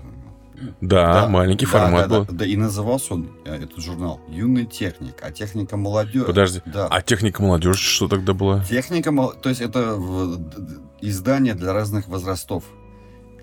Да, 0.79 1.23
да 1.23 1.27
маленький 1.27 1.65
да, 1.65 1.71
формат 1.71 2.07
да, 2.07 2.19
был. 2.19 2.25
Да, 2.25 2.33
да, 2.33 2.45
и 2.45 2.55
назывался 2.55 3.15
он, 3.15 3.31
э, 3.45 3.63
этот 3.63 3.79
журнал, 3.79 4.21
«Юный 4.29 4.67
техник», 4.67 5.15
а 5.23 5.31
техника 5.31 5.75
молодежи... 5.75 6.25
Подожди, 6.25 6.61
да. 6.67 6.87
а 6.91 7.01
техника 7.01 7.41
молодежи 7.41 7.79
что 7.79 8.07
тогда 8.07 8.35
была? 8.35 8.63
Техника, 8.63 9.11
то 9.41 9.49
есть 9.49 9.61
это 9.61 9.97
издание 11.01 11.55
для 11.55 11.73
разных 11.73 12.07
возрастов. 12.07 12.63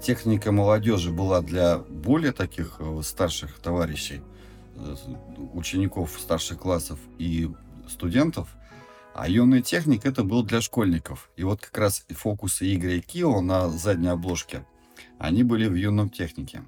Техника 0.01 0.53
молодежи 0.53 1.11
была 1.11 1.41
для 1.41 1.79
более 1.79 2.31
таких 2.31 2.77
э, 2.79 3.01
старших 3.03 3.59
товарищей, 3.59 4.19
э, 4.19 4.41
учеников 5.55 6.19
старших 6.19 6.59
классов 6.59 6.99
и 7.19 7.51
студентов, 7.89 8.57
а 9.15 9.29
юный 9.29 9.63
техник 9.63 10.07
это 10.07 10.25
был 10.25 10.43
для 10.43 10.61
школьников. 10.61 11.31
И 11.37 11.45
вот 11.45 11.61
как 11.61 11.77
раз 11.79 12.05
фокусы 12.11 12.73
Игоря 12.75 12.97
и 12.97 13.01
Кио 13.01 13.41
на 13.41 13.69
задней 13.69 14.09
обложке, 14.09 14.65
они 15.19 15.43
были 15.43 15.67
в 15.67 15.75
юном 15.75 16.11
технике. 16.11 16.63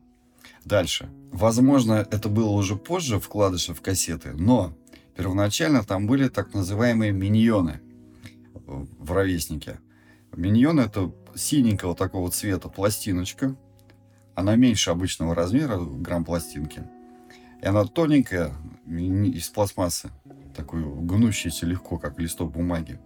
Дальше. 0.65 1.09
Возможно, 1.33 2.07
это 2.11 2.29
было 2.29 2.51
уже 2.51 2.77
позже 2.77 3.19
вкладыши 3.19 3.75
в 3.75 3.81
кассеты, 3.81 4.33
но 4.33 4.77
первоначально 5.17 5.83
там 5.83 6.07
были 6.07 6.29
так 6.29 6.55
называемые 6.55 7.13
миньоны 7.13 7.81
в 8.65 9.13
ровеснике. 9.13 9.81
Миньон 10.35 10.81
это 10.81 11.13
синенького 11.35 11.95
такого 11.95 12.31
цвета 12.31 12.69
пластиночка. 12.69 13.57
Она 14.35 14.57
меньше 14.57 14.91
обычного 14.91 15.35
размера, 15.35 15.79
грамм 15.79 16.25
пластинки. 16.25 16.85
И 17.63 17.67
она 17.67 17.85
тоненькая, 17.85 18.53
из 18.87 19.49
пластмассы. 19.49 20.11
Такой 20.55 20.83
гнущийся 20.83 21.65
легко, 21.65 21.99
как 21.99 22.19
листок 22.19 22.53
бумаги. 22.53 23.01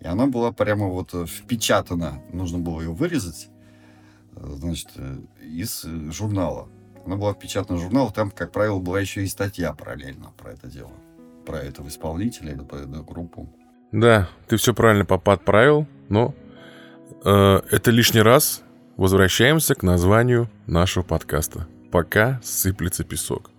И 0.00 0.06
она 0.06 0.26
была 0.26 0.52
прямо 0.52 0.86
вот 0.86 1.12
впечатана. 1.28 2.22
Нужно 2.32 2.58
было 2.58 2.80
ее 2.80 2.92
вырезать, 2.92 3.50
значит, 4.34 4.88
из 5.42 5.84
журнала. 6.10 6.68
Она 7.04 7.16
была 7.16 7.34
впечатана 7.34 7.78
в 7.78 7.82
журнал. 7.82 8.10
Там, 8.10 8.30
как 8.30 8.52
правило, 8.52 8.78
была 8.78 9.00
еще 9.00 9.22
и 9.22 9.26
статья 9.26 9.74
параллельно 9.74 10.32
про 10.38 10.52
это 10.52 10.68
дело. 10.68 10.92
Про 11.44 11.58
этого 11.58 11.88
исполнителя 11.88 12.52
или 12.52 12.62
про 12.62 12.78
эту 12.78 13.02
группу. 13.04 13.48
Да, 13.90 14.28
ты 14.48 14.56
все 14.56 14.72
правильно 14.72 15.04
подправил, 15.04 15.86
но 16.08 16.34
Э, 17.24 17.60
это 17.70 17.90
лишний 17.90 18.22
раз 18.22 18.62
возвращаемся 18.96 19.74
к 19.74 19.82
названию 19.82 20.50
нашего 20.66 21.02
подкаста. 21.02 21.66
Пока 21.90 22.40
сыплется 22.42 23.04
песок. 23.04 23.50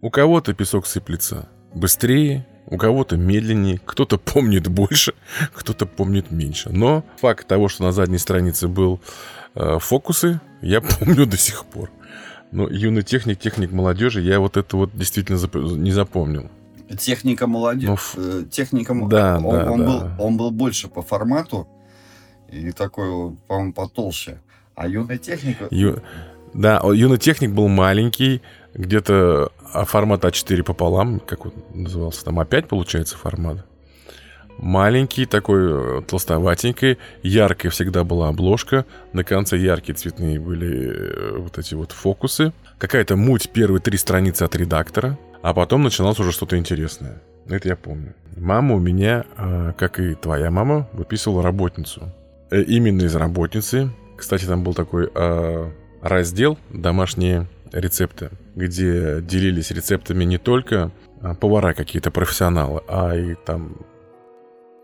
У 0.00 0.10
кого-то 0.10 0.54
песок 0.54 0.86
сыплется 0.86 1.48
быстрее, 1.74 2.46
у 2.66 2.76
кого-то 2.76 3.16
медленнее, 3.16 3.80
кто-то 3.84 4.18
помнит 4.32 4.68
больше, 4.68 5.14
кто-то 5.52 5.86
помнит 5.86 6.30
меньше. 6.30 6.70
Но 6.70 7.04
факт 7.16 7.46
того, 7.46 7.68
что 7.68 7.84
на 7.84 7.92
задней 7.92 8.18
странице 8.18 8.68
был 8.68 9.00
э, 9.54 9.78
фокусы, 9.80 10.40
я 10.60 10.80
помню 10.98 11.26
до 11.26 11.36
сих 11.36 11.64
пор. 11.64 11.90
Но 12.50 12.68
юный 12.68 13.02
техник, 13.02 13.38
техник 13.38 13.72
молодежи, 13.72 14.20
я 14.22 14.40
вот 14.40 14.56
это 14.56 14.76
вот 14.76 14.90
действительно 14.94 15.36
зап- 15.36 15.76
не 15.76 15.92
запомнил. 15.92 16.50
Техника 16.98 17.46
молодежи. 17.46 17.86
Ну, 17.86 17.98
э, 18.16 18.44
техника 18.50 18.94
да, 19.06 19.36
он, 19.36 19.42
да, 19.42 19.70
он, 19.70 19.80
да. 19.80 19.86
Был, 19.86 20.10
он 20.18 20.36
был 20.38 20.50
больше 20.50 20.88
по 20.88 21.02
формату, 21.02 21.68
и 22.50 22.72
такой, 22.72 23.36
по-моему, 23.46 23.72
потолще. 23.74 24.40
А 24.74 24.88
юная 24.88 25.18
техника... 25.18 25.68
Ю... 25.70 26.02
Да, 26.54 26.80
юный 26.94 27.18
техник 27.18 27.52
был 27.52 27.68
маленький, 27.68 28.40
где-то 28.78 29.50
а 29.72 29.84
формат 29.84 30.24
А4 30.24 30.62
пополам, 30.62 31.20
как 31.20 31.46
он 31.46 31.52
назывался, 31.74 32.24
там 32.24 32.40
А5 32.40 32.68
получается 32.68 33.18
формат. 33.18 33.66
Маленький, 34.56 35.26
такой 35.26 35.98
э, 35.98 36.02
толстоватенький, 36.02 36.98
яркая 37.22 37.70
всегда 37.70 38.02
была 38.02 38.28
обложка, 38.28 38.86
на 39.12 39.22
конце 39.22 39.56
яркие 39.56 39.94
цветные 39.94 40.40
были 40.40 40.90
э, 40.90 41.38
вот 41.38 41.58
эти 41.58 41.74
вот 41.74 41.92
фокусы. 41.92 42.52
Какая-то 42.78 43.16
муть 43.16 43.50
первые 43.50 43.80
три 43.80 43.98
страницы 43.98 44.44
от 44.44 44.56
редактора, 44.56 45.18
а 45.42 45.54
потом 45.54 45.82
начиналось 45.84 46.18
уже 46.18 46.32
что-то 46.32 46.56
интересное. 46.56 47.22
Это 47.48 47.68
я 47.68 47.76
помню. 47.76 48.14
Мама 48.36 48.74
у 48.74 48.78
меня, 48.78 49.24
э, 49.36 49.72
как 49.76 50.00
и 50.00 50.14
твоя 50.14 50.50
мама, 50.50 50.88
выписывала 50.92 51.42
работницу. 51.42 52.12
Э, 52.50 52.62
именно 52.62 53.02
из 53.02 53.14
работницы. 53.14 53.90
Кстати, 54.16 54.44
там 54.44 54.64
был 54.64 54.74
такой 54.74 55.08
э, 55.14 55.70
раздел 56.02 56.58
«Домашние 56.70 57.46
рецепты», 57.72 58.30
где 58.54 59.20
делились 59.20 59.70
рецептами 59.70 60.24
не 60.24 60.38
только 60.38 60.90
а, 61.20 61.34
повара 61.34 61.74
какие-то 61.74 62.10
профессионалы, 62.10 62.82
а 62.88 63.14
и 63.14 63.34
там 63.34 63.76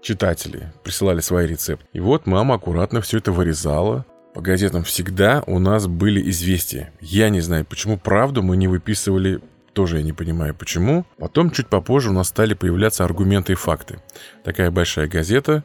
читатели 0.03 0.73
присылали 0.83 1.21
свои 1.21 1.47
рецепты. 1.47 1.87
И 1.93 2.01
вот 2.01 2.27
мама 2.27 2.57
аккуратно 2.57 3.01
все 3.01 3.19
это 3.19 3.33
вырезала. 3.33 4.05
По 4.35 4.41
газетам 4.41 4.83
всегда 4.83 5.43
у 5.47 5.59
нас 5.59 5.87
были 5.87 6.29
известия. 6.31 6.93
Я 7.01 7.31
не 7.31 7.41
знаю, 7.41 7.65
почему 7.65 7.99
правду 7.99 8.43
мы 8.43 8.57
не 8.57 8.69
выписывали 8.69 9.41
тоже 9.73 9.97
я 9.97 10.05
не 10.05 10.13
понимаю, 10.13 10.55
почему. 10.55 11.05
Потом, 11.19 11.51
чуть 11.51 11.67
попозже, 11.67 12.11
у 12.11 12.13
нас 12.13 12.29
стали 12.29 12.55
появляться 12.55 13.05
аргументы 13.05 13.55
и 13.55 13.57
факты. 13.57 13.99
Такая 14.45 14.71
большая 14.71 15.09
газета, 15.09 15.65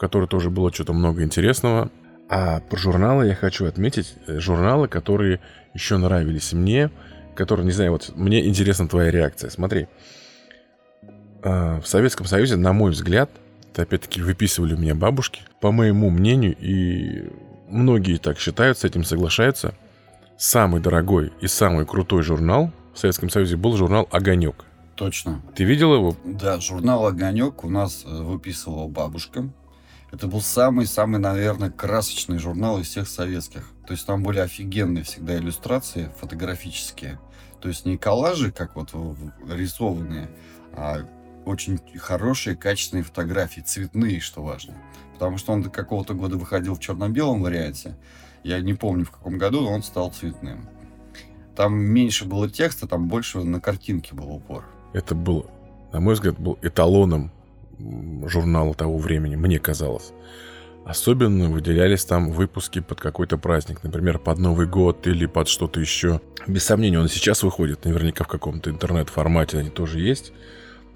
которой 0.00 0.26
тоже 0.26 0.50
было 0.50 0.72
что-то 0.72 0.92
много 0.94 1.22
интересного. 1.22 1.90
А 2.28 2.60
про 2.60 2.76
журналы 2.78 3.26
я 3.26 3.34
хочу 3.34 3.66
отметить 3.66 4.14
э, 4.26 4.38
журналы, 4.38 4.88
которые 4.88 5.40
еще 5.74 5.96
нравились 5.96 6.52
мне, 6.52 6.90
которые, 7.34 7.66
не 7.66 7.72
знаю, 7.72 7.92
вот 7.92 8.12
мне 8.16 8.46
интересна 8.46 8.88
твоя 8.88 9.10
реакция. 9.10 9.50
Смотри, 9.50 9.88
а, 11.42 11.80
в 11.80 11.86
Советском 11.86 12.26
Союзе, 12.26 12.56
на 12.56 12.72
мой 12.72 12.90
взгляд, 12.90 13.30
это 13.72 13.82
опять-таки 13.82 14.20
выписывали 14.20 14.74
у 14.74 14.78
меня 14.78 14.94
бабушки, 14.94 15.42
по 15.60 15.72
моему 15.72 16.10
мнению, 16.10 16.56
и 16.58 17.30
многие 17.68 18.18
так 18.18 18.38
считают, 18.38 18.78
с 18.78 18.84
этим 18.84 19.04
соглашаются, 19.04 19.74
самый 20.36 20.80
дорогой 20.80 21.32
и 21.40 21.46
самый 21.46 21.86
крутой 21.86 22.22
журнал 22.22 22.72
в 22.94 22.98
Советском 22.98 23.30
Союзе 23.30 23.56
был 23.56 23.76
журнал 23.76 24.08
«Огонек». 24.10 24.64
Точно. 24.96 25.40
Ты 25.54 25.64
видел 25.64 25.94
его? 25.94 26.16
Да, 26.24 26.60
журнал 26.60 27.06
«Огонек» 27.06 27.64
у 27.64 27.70
нас 27.70 28.04
э, 28.04 28.22
выписывала 28.22 28.86
бабушка. 28.86 29.48
Это 30.12 30.26
был 30.26 30.40
самый-самый, 30.40 31.18
наверное, 31.20 31.70
красочный 31.70 32.38
журнал 32.38 32.80
из 32.80 32.88
всех 32.88 33.08
советских. 33.08 33.70
То 33.86 33.92
есть 33.92 34.06
там 34.06 34.22
были 34.22 34.40
офигенные 34.40 35.04
всегда 35.04 35.36
иллюстрации 35.36 36.10
фотографические. 36.20 37.20
То 37.60 37.68
есть 37.68 37.86
не 37.86 37.96
коллажи, 37.96 38.50
как 38.50 38.74
вот 38.74 38.92
рисованные, 39.48 40.28
а 40.72 41.06
очень 41.44 41.78
хорошие, 41.98 42.56
качественные 42.56 43.04
фотографии, 43.04 43.60
цветные, 43.60 44.20
что 44.20 44.42
важно. 44.42 44.74
Потому 45.12 45.38
что 45.38 45.52
он 45.52 45.62
до 45.62 45.70
какого-то 45.70 46.14
года 46.14 46.36
выходил 46.36 46.74
в 46.74 46.80
черно-белом 46.80 47.42
варианте. 47.42 47.96
Я 48.42 48.60
не 48.60 48.74
помню, 48.74 49.04
в 49.04 49.10
каком 49.10 49.38
году, 49.38 49.60
но 49.60 49.72
он 49.72 49.82
стал 49.82 50.10
цветным. 50.10 50.68
Там 51.54 51.78
меньше 51.78 52.24
было 52.24 52.48
текста, 52.48 52.88
там 52.88 53.08
больше 53.08 53.38
на 53.40 53.60
картинке 53.60 54.14
был 54.14 54.30
упор. 54.30 54.64
Это 54.92 55.14
был, 55.14 55.46
на 55.92 56.00
мой 56.00 56.14
взгляд, 56.14 56.38
был 56.38 56.58
эталоном 56.62 57.30
журнала 58.26 58.74
того 58.74 58.98
времени, 58.98 59.36
мне 59.36 59.58
казалось. 59.58 60.12
Особенно 60.84 61.50
выделялись 61.50 62.04
там 62.04 62.32
выпуски 62.32 62.80
под 62.80 63.00
какой-то 63.00 63.36
праздник, 63.36 63.82
например, 63.82 64.18
под 64.18 64.38
Новый 64.38 64.66
год 64.66 65.06
или 65.06 65.26
под 65.26 65.48
что-то 65.48 65.78
еще. 65.78 66.20
Без 66.46 66.64
сомнения, 66.64 66.98
он 66.98 67.08
сейчас 67.08 67.42
выходит, 67.42 67.84
наверняка 67.84 68.24
в 68.24 68.28
каком-то 68.28 68.70
интернет-формате 68.70 69.58
они 69.58 69.70
тоже 69.70 70.00
есть. 70.00 70.32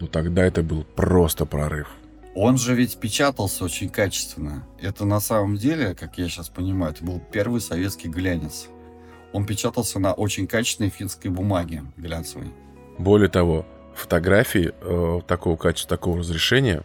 Но 0.00 0.06
тогда 0.06 0.44
это 0.44 0.62
был 0.62 0.84
просто 0.84 1.46
прорыв. 1.46 1.88
Он 2.34 2.58
же 2.58 2.74
ведь 2.74 2.96
печатался 2.96 3.64
очень 3.64 3.88
качественно. 3.88 4.66
Это 4.80 5.04
на 5.04 5.20
самом 5.20 5.56
деле, 5.56 5.94
как 5.94 6.18
я 6.18 6.28
сейчас 6.28 6.48
понимаю, 6.48 6.92
это 6.92 7.04
был 7.04 7.22
первый 7.30 7.60
советский 7.60 8.08
глянец. 8.08 8.66
Он 9.32 9.46
печатался 9.46 10.00
на 10.00 10.12
очень 10.12 10.48
качественной 10.48 10.90
финской 10.90 11.30
бумаге 11.30 11.84
глянцевой. 11.96 12.48
Более 12.98 13.28
того, 13.28 13.66
фотографии 13.94 14.72
э, 14.80 15.20
такого 15.26 15.56
качества, 15.56 15.96
такого 15.96 16.18
разрешения 16.18 16.82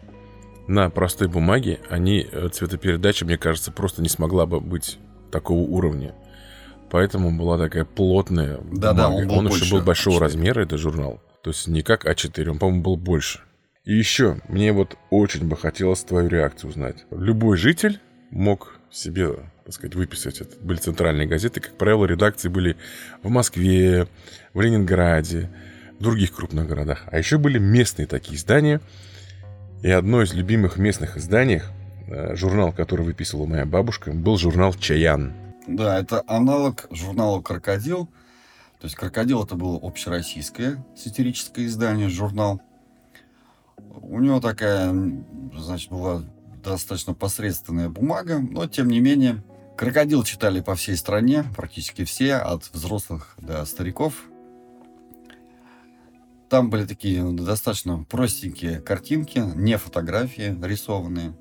на 0.66 0.88
простой 0.90 1.28
бумаге, 1.28 1.80
они, 1.88 2.26
э, 2.30 2.48
цветопередача, 2.52 3.24
мне 3.24 3.36
кажется, 3.36 3.72
просто 3.72 4.02
не 4.02 4.08
смогла 4.08 4.46
бы 4.46 4.60
быть 4.60 4.98
такого 5.30 5.60
уровня. 5.60 6.14
Поэтому 6.90 7.36
была 7.36 7.58
такая 7.58 7.84
плотная 7.84 8.58
да, 8.72 8.92
бумага. 8.92 8.96
Да, 8.96 9.08
он, 9.08 9.28
был 9.28 9.38
он 9.38 9.48
еще 9.48 9.74
был 9.74 9.82
большого 9.82 10.18
А4. 10.18 10.20
размера, 10.20 10.60
это 10.60 10.76
журнал. 10.76 11.20
То 11.42 11.50
есть 11.50 11.68
не 11.68 11.82
как 11.82 12.04
А4, 12.04 12.48
он, 12.48 12.58
по-моему, 12.58 12.82
был 12.82 12.96
больше. 12.96 13.40
И 13.84 13.94
еще, 13.94 14.40
мне 14.48 14.72
вот 14.72 14.96
очень 15.10 15.48
бы 15.48 15.56
хотелось 15.56 16.02
твою 16.04 16.28
реакцию 16.28 16.70
узнать. 16.70 17.06
Любой 17.10 17.56
житель 17.56 18.00
мог 18.30 18.78
себе, 18.90 19.30
так 19.64 19.74
сказать, 19.74 19.94
выписать. 19.94 20.40
Это 20.40 20.56
были 20.60 20.78
центральные 20.78 21.26
газеты. 21.26 21.60
Как 21.60 21.76
правило, 21.76 22.04
редакции 22.04 22.48
были 22.48 22.76
в 23.22 23.30
Москве, 23.30 24.06
в 24.52 24.60
Ленинграде, 24.60 25.48
других 26.00 26.34
крупных 26.34 26.66
городах. 26.66 27.04
А 27.06 27.18
еще 27.18 27.38
были 27.38 27.58
местные 27.58 28.06
такие 28.06 28.36
издания– 28.36 28.80
и 29.82 29.90
одно 29.90 30.22
из 30.22 30.34
любимых 30.34 30.76
местных 30.76 31.16
изданий, 31.16 31.62
э, 32.06 32.36
журнал, 32.36 32.70
который 32.70 33.04
выписывала 33.04 33.46
моя 33.46 33.64
бабушка, 33.64 34.12
был 34.12 34.36
журнал 34.36 34.74
«Чаян». 34.74 35.32
Да, 35.66 35.98
это 35.98 36.22
аналог 36.26 36.86
журнала 36.90 37.40
«Крокодил». 37.40 38.06
То 38.78 38.84
есть 38.86 38.94
«Крокодил» 38.94 39.42
это 39.42 39.54
было 39.54 39.78
общероссийское 39.82 40.84
сатирическое 40.94 41.64
издание, 41.64 42.10
журнал. 42.10 42.60
У 43.78 44.20
него 44.20 44.40
такая, 44.40 44.94
значит, 45.54 45.88
была 45.88 46.24
достаточно 46.62 47.14
посредственная 47.14 47.88
бумага, 47.88 48.38
но 48.38 48.66
тем 48.66 48.88
не 48.88 49.00
менее 49.00 49.42
«Крокодил» 49.78 50.24
читали 50.24 50.60
по 50.60 50.74
всей 50.74 50.96
стране, 50.96 51.44
практически 51.56 52.04
все, 52.04 52.34
от 52.34 52.68
взрослых 52.74 53.34
до 53.38 53.64
стариков. 53.64 54.12
Там 56.50 56.68
были 56.68 56.84
такие 56.84 57.22
ну, 57.22 57.32
достаточно 57.32 58.04
простенькие 58.10 58.80
картинки, 58.80 59.38
не 59.38 59.78
фотографии 59.78 60.58
рисованные. 60.60 61.36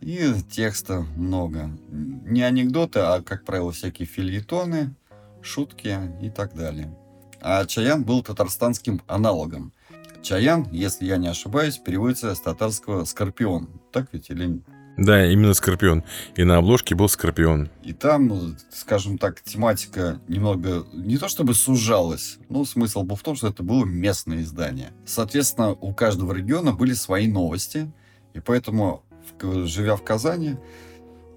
И 0.00 0.32
текста 0.50 1.06
много. 1.16 1.70
Не 1.88 2.42
анекдоты, 2.42 2.98
а, 2.98 3.22
как 3.22 3.44
правило, 3.44 3.70
всякие 3.70 4.06
фильетоны, 4.06 4.96
шутки 5.42 5.96
и 6.20 6.28
так 6.28 6.54
далее. 6.54 6.92
А 7.40 7.64
Чаян 7.66 8.02
был 8.02 8.24
татарстанским 8.24 9.00
аналогом. 9.06 9.72
Чаян, 10.22 10.68
если 10.72 11.06
я 11.06 11.16
не 11.16 11.28
ошибаюсь, 11.28 11.78
переводится 11.78 12.34
с 12.34 12.40
татарского 12.40 13.04
«скорпион». 13.04 13.80
Так 13.92 14.08
ведь 14.12 14.28
или 14.30 14.60
да, 14.98 15.24
именно 15.30 15.54
Скорпион. 15.54 16.02
И 16.34 16.42
на 16.42 16.56
обложке 16.56 16.96
был 16.96 17.08
Скорпион. 17.08 17.70
И 17.84 17.92
там, 17.92 18.56
скажем 18.70 19.16
так, 19.16 19.40
тематика 19.42 20.20
немного 20.26 20.84
не 20.92 21.16
то 21.18 21.28
чтобы 21.28 21.54
сужалась, 21.54 22.38
но 22.48 22.64
смысл 22.64 23.04
был 23.04 23.14
в 23.14 23.22
том, 23.22 23.36
что 23.36 23.46
это 23.46 23.62
было 23.62 23.84
местное 23.84 24.42
издание. 24.42 24.90
Соответственно, 25.06 25.70
у 25.70 25.94
каждого 25.94 26.32
региона 26.32 26.72
были 26.72 26.94
свои 26.94 27.28
новости, 27.28 27.90
и 28.34 28.40
поэтому, 28.40 29.04
живя 29.40 29.94
в 29.94 30.02
Казани, 30.02 30.56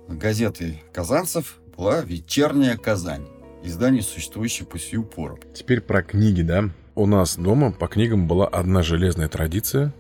газетой 0.08 0.84
казанцев 0.92 1.60
была 1.78 2.02
«Вечерняя 2.02 2.76
Казань». 2.78 3.28
Издание, 3.64 4.02
существующее 4.02 4.66
по 4.66 4.80
сию 4.80 5.04
пору. 5.04 5.38
Теперь 5.54 5.82
про 5.82 6.02
книги, 6.02 6.42
да? 6.42 6.72
У 6.96 7.06
нас 7.06 7.36
дома 7.36 7.72
по 7.72 7.88
книгам 7.88 8.28
была 8.28 8.48
одна 8.48 8.82
железная 8.82 9.28
традиция, 9.28 9.94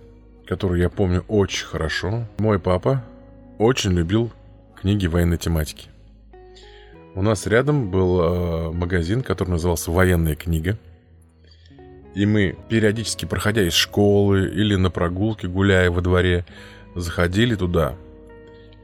которую 0.48 0.82
я 0.82 0.90
помню 0.90 1.24
очень 1.28 1.68
хорошо. 1.68 2.28
Мой 2.40 2.58
папа 2.58 3.06
очень 3.62 3.92
любил 3.92 4.32
книги 4.76 5.06
военной 5.06 5.38
тематики. 5.38 5.88
У 7.14 7.22
нас 7.22 7.46
рядом 7.46 7.92
был 7.92 8.22
э, 8.22 8.72
магазин, 8.72 9.22
который 9.22 9.52
назывался 9.52 9.92
«Военная 9.92 10.36
книга». 10.36 10.80
И 12.16 12.26
мы, 12.26 12.58
периодически 12.70 13.26
проходя 13.26 13.62
из 13.62 13.74
школы 13.74 14.50
или 14.50 14.76
на 14.76 14.90
прогулке, 14.90 15.48
гуляя 15.48 15.92
во 15.92 16.02
дворе, 16.02 16.44
заходили 16.96 17.54
туда. 17.54 17.96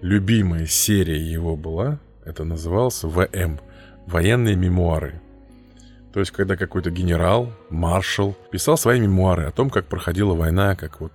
Любимая 0.01 0.67
серия 0.67 1.19
его 1.19 1.55
была, 1.55 1.99
это 2.23 2.43
назывался 2.43 3.07
ВМ– 3.07 3.59
«Военные 4.05 4.55
мемуары». 4.55 5.19
То 6.13 6.19
есть, 6.19 6.31
когда 6.31 6.55
какой-то 6.55 6.91
генерал, 6.91 7.51
маршал 7.71 8.35
писал 8.51 8.77
свои 8.77 8.99
мемуары 8.99 9.45
о 9.45 9.51
том, 9.51 9.71
как 9.71 9.85
проходила 9.85 10.35
война, 10.35 10.75
как 10.75 11.01
вот... 11.01 11.11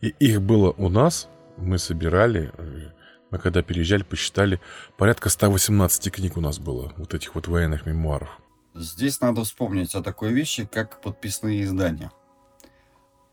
И 0.00 0.14
их 0.18 0.40
было 0.40 0.70
у 0.76 0.88
нас 0.88 1.28
мы 1.56 1.78
собирали, 1.78 2.52
э, 2.56 2.90
мы 3.30 3.38
когда 3.38 3.62
переезжали, 3.62 4.02
посчитали, 4.02 4.60
порядка 4.96 5.28
118 5.28 6.10
книг 6.10 6.36
у 6.36 6.40
нас 6.40 6.58
было, 6.58 6.92
вот 6.96 7.14
этих 7.14 7.34
вот 7.34 7.48
военных 7.48 7.86
мемуаров. 7.86 8.40
Здесь 8.74 9.20
надо 9.20 9.44
вспомнить 9.44 9.94
о 9.94 10.02
такой 10.02 10.32
вещи, 10.32 10.66
как 10.66 11.00
подписные 11.00 11.62
издания. 11.62 12.10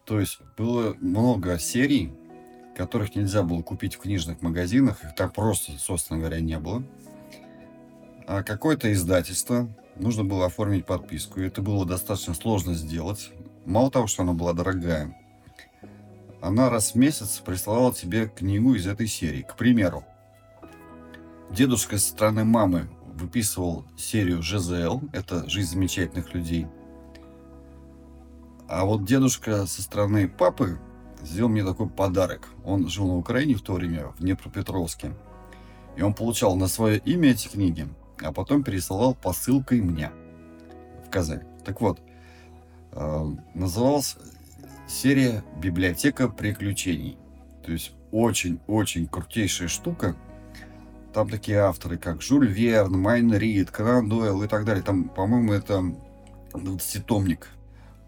То 0.06 0.20
есть 0.20 0.40
было 0.58 0.96
много 1.00 1.58
серий, 1.60 2.12
которых 2.76 3.16
нельзя 3.16 3.44
было 3.44 3.62
купить 3.62 3.96
в 3.96 4.00
книжных 4.00 4.42
магазинах, 4.42 5.04
их 5.04 5.16
так 5.16 5.34
просто, 5.34 5.74
собственно 5.78 6.20
говоря, 6.20 6.40
не 6.40 6.58
было. 6.58 6.84
А 8.26 8.44
какое-то 8.44 8.92
издательство 8.94 9.70
нужно 9.96 10.24
было 10.24 10.46
оформить 10.46 10.86
подписку, 10.86 11.42
и 11.42 11.48
это 11.48 11.62
было 11.62 11.86
достаточно 11.86 12.34
сложно 12.34 12.74
сделать. 12.74 13.32
Мало 13.66 13.92
того, 13.92 14.08
что 14.08 14.24
она 14.24 14.34
была 14.34 14.54
дорогая, 14.54 15.16
она 16.42 16.70
раз 16.70 16.92
в 16.92 16.96
месяц 16.96 17.42
присылала 17.46 17.94
тебе 17.94 18.28
книгу 18.28 18.76
из 18.76 18.88
этой 18.88 19.08
серии. 19.08 19.42
К 19.42 19.56
примеру, 19.56 20.04
дедушка 21.52 21.98
со 21.98 22.10
стороны 22.10 22.46
мамы 22.46 22.90
выписывал 23.14 23.86
серию 23.98 24.42
ЖЗЛ, 24.42 25.02
это 25.12 25.50
«Жизнь 25.50 25.72
замечательных 25.72 26.34
людей». 26.34 26.68
А 28.68 28.86
вот 28.86 29.04
дедушка 29.04 29.66
со 29.66 29.82
стороны 29.82 30.28
папы 30.28 30.80
сделал 31.24 31.50
мне 31.50 31.66
такой 31.66 31.90
подарок. 31.90 32.48
Он 32.64 32.88
жил 32.88 33.08
на 33.08 33.18
Украине 33.18 33.56
в 33.56 33.62
то 33.62 33.74
время, 33.74 34.10
в 34.10 34.20
Днепропетровске. 34.20 35.14
И 35.98 36.02
он 36.02 36.14
получал 36.14 36.56
на 36.56 36.68
свое 36.68 37.00
имя 37.00 37.32
эти 37.32 37.48
книги, 37.48 37.88
а 38.22 38.32
потом 38.32 38.64
пересылал 38.64 39.16
посылкой 39.16 39.82
мне 39.82 40.12
в 41.06 41.10
Казань. 41.10 41.44
Так 41.66 41.82
вот, 41.82 42.00
э, 42.92 43.26
назывался 43.56 44.20
серия 44.90 45.44
«Библиотека 45.62 46.28
приключений». 46.28 47.18
То 47.64 47.72
есть 47.72 47.94
очень-очень 48.12 49.08
крутейшая 49.08 49.68
штука. 49.68 50.16
Там 51.14 51.30
такие 51.30 51.60
авторы, 51.60 51.98
как 51.98 52.22
Жюль 52.22 52.48
Верн, 52.48 53.00
Майн 53.00 53.34
Рид, 53.34 53.72
Конан 53.72 54.10
Дойл 54.10 54.42
и 54.44 54.48
так 54.48 54.66
далее. 54.66 54.84
Там, 54.84 55.10
по-моему, 55.10 55.54
это 55.54 55.84
20-томник. 56.54 57.48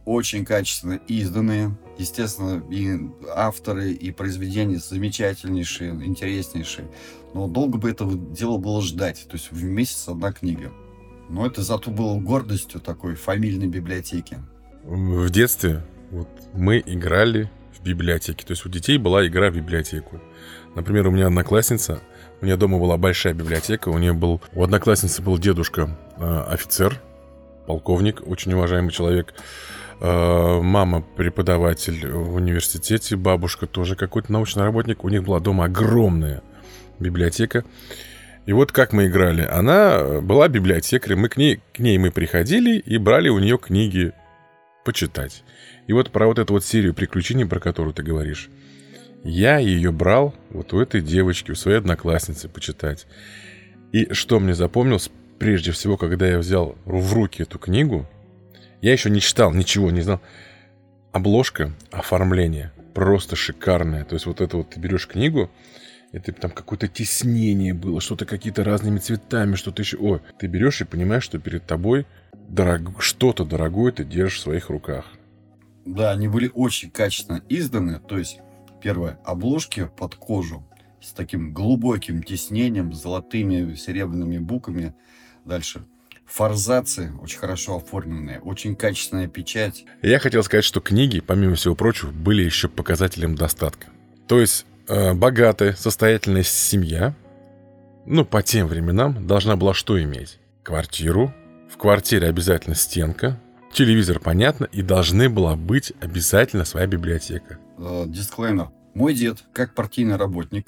Очень 0.05 0.45
качественно 0.45 0.99
изданные. 1.07 1.77
Естественно, 1.97 2.63
и 2.71 2.99
авторы, 3.35 3.91
и 3.91 4.11
произведения 4.11 4.79
замечательнейшие, 4.79 5.91
интереснейшие. 5.91 6.87
Но 7.33 7.47
долго 7.47 7.77
бы 7.77 7.89
этого 7.89 8.15
дела 8.15 8.57
было 8.57 8.81
ждать. 8.81 9.27
То 9.27 9.33
есть 9.33 9.51
в 9.51 9.63
месяц 9.63 10.07
одна 10.07 10.31
книга. 10.31 10.71
Но 11.29 11.45
это 11.45 11.61
зато 11.61 11.91
было 11.91 12.19
гордостью 12.19 12.81
такой 12.81 13.15
фамильной 13.15 13.67
библиотеки. 13.67 14.39
В 14.83 15.29
детстве 15.29 15.83
вот 16.11 16.27
мы 16.53 16.83
играли 16.85 17.49
в 17.73 17.83
библиотеке. 17.83 18.45
То 18.45 18.51
есть 18.51 18.65
у 18.65 18.69
детей 18.69 18.97
была 18.97 19.25
игра 19.25 19.49
в 19.49 19.55
библиотеку. 19.55 20.21
Например, 20.75 21.07
у 21.07 21.11
меня 21.11 21.27
одноклассница, 21.27 22.01
у 22.41 22.45
нее 22.45 22.57
дома 22.57 22.79
была 22.79 22.97
большая 22.97 23.33
библиотека, 23.33 23.89
у 23.89 23.97
нее 23.97 24.13
был, 24.13 24.41
у 24.53 24.63
одноклассницы 24.63 25.21
был 25.21 25.37
дедушка 25.37 25.97
э, 26.17 26.43
офицер, 26.47 27.01
полковник, 27.65 28.21
очень 28.25 28.53
уважаемый 28.53 28.91
человек, 28.91 29.33
э, 29.99 30.59
мама 30.61 31.01
преподаватель 31.01 32.07
в 32.07 32.35
университете, 32.35 33.15
бабушка 33.15 33.67
тоже 33.67 33.95
какой-то 33.95 34.31
научный 34.31 34.63
работник, 34.63 35.03
у 35.03 35.09
них 35.09 35.23
была 35.23 35.39
дома 35.39 35.65
огромная 35.65 36.41
библиотека. 36.99 37.65
И 38.45 38.53
вот 38.53 38.71
как 38.71 38.91
мы 38.91 39.07
играли. 39.07 39.43
Она 39.43 40.19
была 40.21 40.47
библиотекарем, 40.47 41.19
мы 41.19 41.29
к 41.29 41.37
ней, 41.37 41.61
к 41.73 41.79
ней 41.79 41.97
мы 41.97 42.11
приходили 42.11 42.79
и 42.79 42.97
брали 42.97 43.29
у 43.29 43.39
нее 43.39 43.57
книги 43.57 44.13
почитать. 44.83 45.43
И 45.87 45.93
вот 45.93 46.11
про 46.11 46.27
вот 46.27 46.39
эту 46.39 46.53
вот 46.53 46.65
серию 46.65 46.93
приключений, 46.93 47.45
про 47.45 47.59
которую 47.59 47.93
ты 47.93 48.03
говоришь, 48.03 48.49
я 49.23 49.57
ее 49.57 49.91
брал 49.91 50.33
вот 50.49 50.73
у 50.73 50.79
этой 50.79 51.01
девочки, 51.01 51.51
у 51.51 51.55
своей 51.55 51.77
одноклассницы 51.77 52.49
почитать. 52.49 53.05
И 53.91 54.11
что 54.13 54.39
мне 54.39 54.55
запомнилось, 54.55 55.11
прежде 55.37 55.71
всего, 55.71 55.97
когда 55.97 56.27
я 56.27 56.39
взял 56.39 56.75
в 56.85 57.13
руки 57.13 57.43
эту 57.43 57.59
книгу, 57.59 58.07
я 58.81 58.91
еще 58.91 59.09
не 59.09 59.21
читал, 59.21 59.53
ничего 59.53 59.91
не 59.91 60.01
знал. 60.01 60.21
Обложка, 61.11 61.73
оформление. 61.91 62.71
просто 62.93 63.35
шикарная. 63.35 64.03
То 64.05 64.15
есть 64.15 64.25
вот 64.25 64.41
это 64.41 64.57
вот 64.57 64.71
ты 64.71 64.79
берешь 64.79 65.07
книгу, 65.07 65.49
это 66.11 66.33
там 66.33 66.51
какое-то 66.51 66.87
теснение 66.87 67.73
было, 67.73 68.01
что-то 68.01 68.25
какие-то 68.25 68.63
разными 68.63 68.99
цветами, 68.99 69.55
что-то 69.55 69.81
еще. 69.81 69.97
Ой, 69.97 70.19
ты 70.39 70.47
берешь 70.47 70.81
и 70.81 70.85
понимаешь, 70.85 71.23
что 71.23 71.39
перед 71.39 71.65
тобой 71.65 72.05
дорог... 72.51 73.01
что-то 73.01 73.45
дорогое 73.45 73.91
ты 73.91 74.03
держишь 74.03 74.39
в 74.39 74.41
своих 74.41 74.69
руках. 74.69 75.05
Да, 75.85 76.11
они 76.11 76.27
были 76.27 76.51
очень 76.53 76.91
качественно 76.91 77.41
изданы. 77.49 77.99
То 77.99 78.17
есть, 78.17 78.39
первое, 78.81 79.19
обложки 79.23 79.89
под 79.97 80.15
кожу 80.15 80.63
с 81.01 81.11
таким 81.11 81.53
глубоким 81.53 82.21
тиснением, 82.21 82.93
золотыми 82.93 83.75
серебряными 83.75 84.37
буквами. 84.37 84.93
Дальше. 85.45 85.83
Форзацы 86.27 87.11
очень 87.21 87.39
хорошо 87.39 87.77
оформленные, 87.77 88.39
очень 88.39 88.75
качественная 88.75 89.27
печать. 89.27 89.83
Я 90.01 90.19
хотел 90.19 90.43
сказать, 90.43 90.63
что 90.63 90.79
книги, 90.79 91.19
помимо 91.19 91.55
всего 91.55 91.75
прочего, 91.75 92.11
были 92.11 92.43
еще 92.43 92.69
показателем 92.69 93.35
достатка. 93.35 93.87
То 94.27 94.39
есть 94.39 94.65
э, 94.87 95.13
богатая, 95.13 95.73
состоятельная 95.73 96.43
семья, 96.43 97.13
ну, 98.05 98.23
по 98.23 98.41
тем 98.43 98.67
временам, 98.67 99.27
должна 99.27 99.57
была 99.57 99.73
что 99.73 100.01
иметь? 100.01 100.39
Квартиру, 100.63 101.33
в 101.71 101.77
квартире 101.77 102.27
обязательно 102.27 102.75
стенка, 102.75 103.39
телевизор, 103.71 104.19
понятно, 104.19 104.65
и 104.65 104.81
должны 104.81 105.29
была 105.29 105.55
быть 105.55 105.93
обязательно 106.01 106.65
своя 106.65 106.85
библиотека. 106.85 107.57
Э, 107.77 108.03
дисклеймер. 108.07 108.69
Мой 108.93 109.13
дед, 109.13 109.43
как 109.53 109.73
партийный 109.73 110.17
работник, 110.17 110.67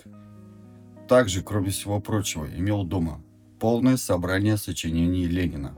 также, 1.09 1.43
кроме 1.43 1.71
всего 1.71 1.99
прочего, 1.99 2.45
имел 2.45 2.85
дома 2.85 3.21
полное 3.59 3.97
собрание 3.97 4.57
сочинений 4.57 5.25
Ленина. 5.25 5.75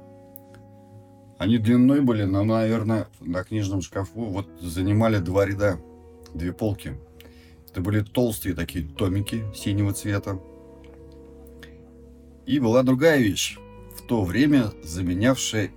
Они 1.40 1.58
длиной 1.58 2.02
были, 2.02 2.24
но, 2.24 2.44
наверное, 2.44 3.08
на 3.20 3.44
книжном 3.44 3.82
шкафу 3.82 4.26
вот 4.26 4.48
занимали 4.62 5.18
два 5.18 5.46
ряда, 5.46 5.80
две 6.34 6.54
полки. 6.54 6.94
Это 7.70 7.82
были 7.82 8.02
толстые 8.02 8.56
такие 8.56 8.88
томики 8.88 9.44
синего 9.54 9.92
цвета. 9.92 10.40
И 12.46 12.60
была 12.60 12.84
другая 12.84 13.20
вещь, 13.20 13.58
то 14.08 14.24
время 14.24 14.72
заменявшая 14.84 15.72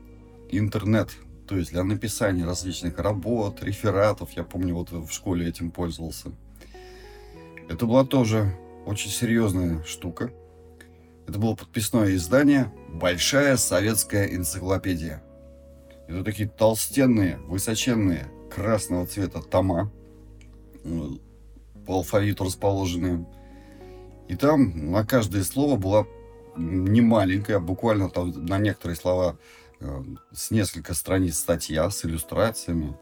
интернет. 0.50 1.10
То 1.46 1.56
есть 1.56 1.72
для 1.72 1.82
написания 1.82 2.44
различных 2.44 2.98
работ, 2.98 3.62
рефератов. 3.62 4.30
Я 4.32 4.44
помню, 4.44 4.74
вот 4.74 4.92
в 4.92 5.10
школе 5.10 5.48
этим 5.48 5.70
пользовался. 5.70 6.32
Это 7.68 7.86
была 7.86 8.04
тоже 8.04 8.54
очень 8.86 9.10
серьезная 9.10 9.82
штука. 9.84 10.30
Это 11.26 11.38
было 11.38 11.54
подписное 11.54 12.14
издание 12.14 12.72
«Большая 12.88 13.56
советская 13.56 14.26
энциклопедия». 14.34 15.22
Это 16.06 16.24
такие 16.24 16.48
толстенные, 16.48 17.36
высоченные, 17.46 18.30
красного 18.50 19.06
цвета 19.06 19.42
тома, 19.42 19.92
по 21.86 21.94
алфавиту 21.94 22.44
расположенные. 22.44 23.26
И 24.28 24.36
там 24.36 24.90
на 24.90 25.04
каждое 25.04 25.42
слово 25.44 25.76
была 25.76 26.06
не 26.58 27.00
маленькая, 27.00 27.58
буквально 27.58 28.10
там 28.10 28.30
на 28.44 28.58
некоторые 28.58 28.96
слова 28.96 29.36
э, 29.80 30.02
с 30.32 30.50
несколько 30.50 30.94
страниц 30.94 31.38
статья 31.38 31.88
с 31.88 32.04
иллюстрациями. 32.04 32.96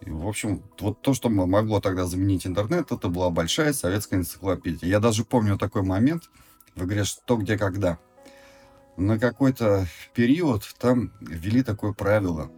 И, 0.00 0.10
в 0.10 0.26
общем, 0.26 0.62
вот 0.78 1.00
то, 1.02 1.14
что 1.14 1.28
могло 1.28 1.80
тогда 1.80 2.06
заменить 2.06 2.46
интернет, 2.46 2.92
это 2.92 3.08
была 3.08 3.30
большая 3.30 3.72
советская 3.72 4.20
энциклопедия. 4.20 4.88
Я 4.88 5.00
даже 5.00 5.24
помню 5.24 5.58
такой 5.58 5.82
момент 5.82 6.30
в 6.74 6.84
игре 6.84 7.04
«Что, 7.04 7.36
где, 7.36 7.56
когда». 7.56 7.98
На 8.96 9.18
какой-то 9.18 9.86
период 10.14 10.62
там 10.78 11.12
ввели 11.20 11.62
такое 11.62 11.92
правило. 11.92 12.50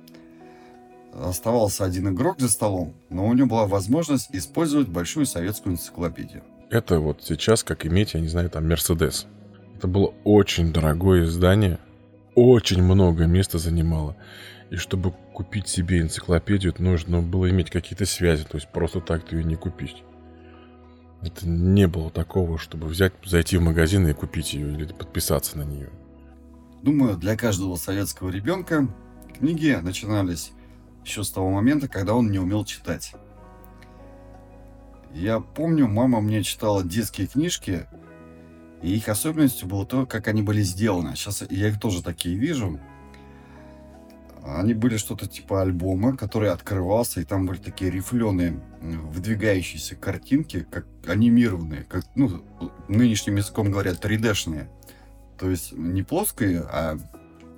Оставался 1.14 1.84
один 1.84 2.10
игрок 2.10 2.38
за 2.40 2.50
столом, 2.50 2.94
но 3.08 3.26
у 3.26 3.32
него 3.32 3.48
была 3.48 3.66
возможность 3.66 4.28
использовать 4.32 4.88
большую 4.88 5.24
советскую 5.24 5.76
энциклопедию. 5.76 6.44
Это 6.68 6.98
вот 6.98 7.22
сейчас 7.22 7.64
как 7.64 7.86
иметь, 7.86 8.12
я 8.14 8.20
не 8.20 8.28
знаю, 8.28 8.50
там 8.50 8.68
Мерседес. 8.68 9.26
Это 9.76 9.88
было 9.88 10.14
очень 10.24 10.72
дорогое 10.72 11.24
издание, 11.24 11.78
очень 12.34 12.82
много 12.82 13.26
места 13.26 13.58
занимало. 13.58 14.16
И 14.70 14.76
чтобы 14.76 15.12
купить 15.34 15.68
себе 15.68 16.00
энциклопедию, 16.00 16.74
нужно 16.78 17.20
было 17.20 17.50
иметь 17.50 17.68
какие-то 17.68 18.06
связи, 18.06 18.44
то 18.44 18.56
есть 18.56 18.72
просто 18.72 19.00
так 19.00 19.26
ты 19.26 19.36
ее 19.36 19.44
не 19.44 19.56
купить. 19.56 20.02
Это 21.20 21.46
не 21.46 21.86
было 21.86 22.10
такого, 22.10 22.56
чтобы 22.56 22.86
взять, 22.86 23.12
зайти 23.22 23.58
в 23.58 23.62
магазин 23.62 24.08
и 24.08 24.14
купить 24.14 24.54
ее 24.54 24.72
или 24.72 24.86
подписаться 24.86 25.58
на 25.58 25.64
нее. 25.64 25.90
Думаю, 26.82 27.18
для 27.18 27.36
каждого 27.36 27.76
советского 27.76 28.30
ребенка 28.30 28.88
книги 29.38 29.78
начинались 29.82 30.52
еще 31.04 31.22
с 31.22 31.30
того 31.30 31.50
момента, 31.50 31.86
когда 31.86 32.14
он 32.14 32.30
не 32.30 32.38
умел 32.38 32.64
читать. 32.64 33.12
Я 35.12 35.40
помню, 35.40 35.86
мама 35.86 36.22
мне 36.22 36.42
читала 36.42 36.82
детские 36.82 37.26
книжки, 37.26 37.86
и 38.82 38.94
их 38.96 39.08
особенностью 39.08 39.68
было 39.68 39.86
то, 39.86 40.06
как 40.06 40.28
они 40.28 40.42
были 40.42 40.62
сделаны. 40.62 41.16
Сейчас 41.16 41.44
я 41.50 41.68
их 41.68 41.80
тоже 41.80 42.02
такие 42.02 42.36
вижу. 42.36 42.78
Они 44.44 44.74
были 44.74 44.96
что-то 44.96 45.26
типа 45.26 45.62
альбома, 45.62 46.16
который 46.16 46.50
открывался, 46.50 47.20
и 47.20 47.24
там 47.24 47.46
были 47.46 47.58
такие 47.58 47.90
рифленые, 47.90 48.60
выдвигающиеся 48.80 49.96
картинки, 49.96 50.66
как 50.70 50.86
анимированные, 51.06 51.82
как, 51.82 52.04
ну, 52.14 52.44
нынешним 52.86 53.36
языком 53.36 53.72
говорят, 53.72 54.04
3D-шные. 54.04 54.68
То 55.36 55.50
есть 55.50 55.72
не 55.72 56.04
плоские, 56.04 56.60
а 56.60 56.96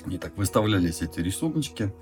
они 0.07 0.17
так 0.17 0.39
выставлялись, 0.39 1.03
эти 1.03 1.21
рисуночки 1.21 1.93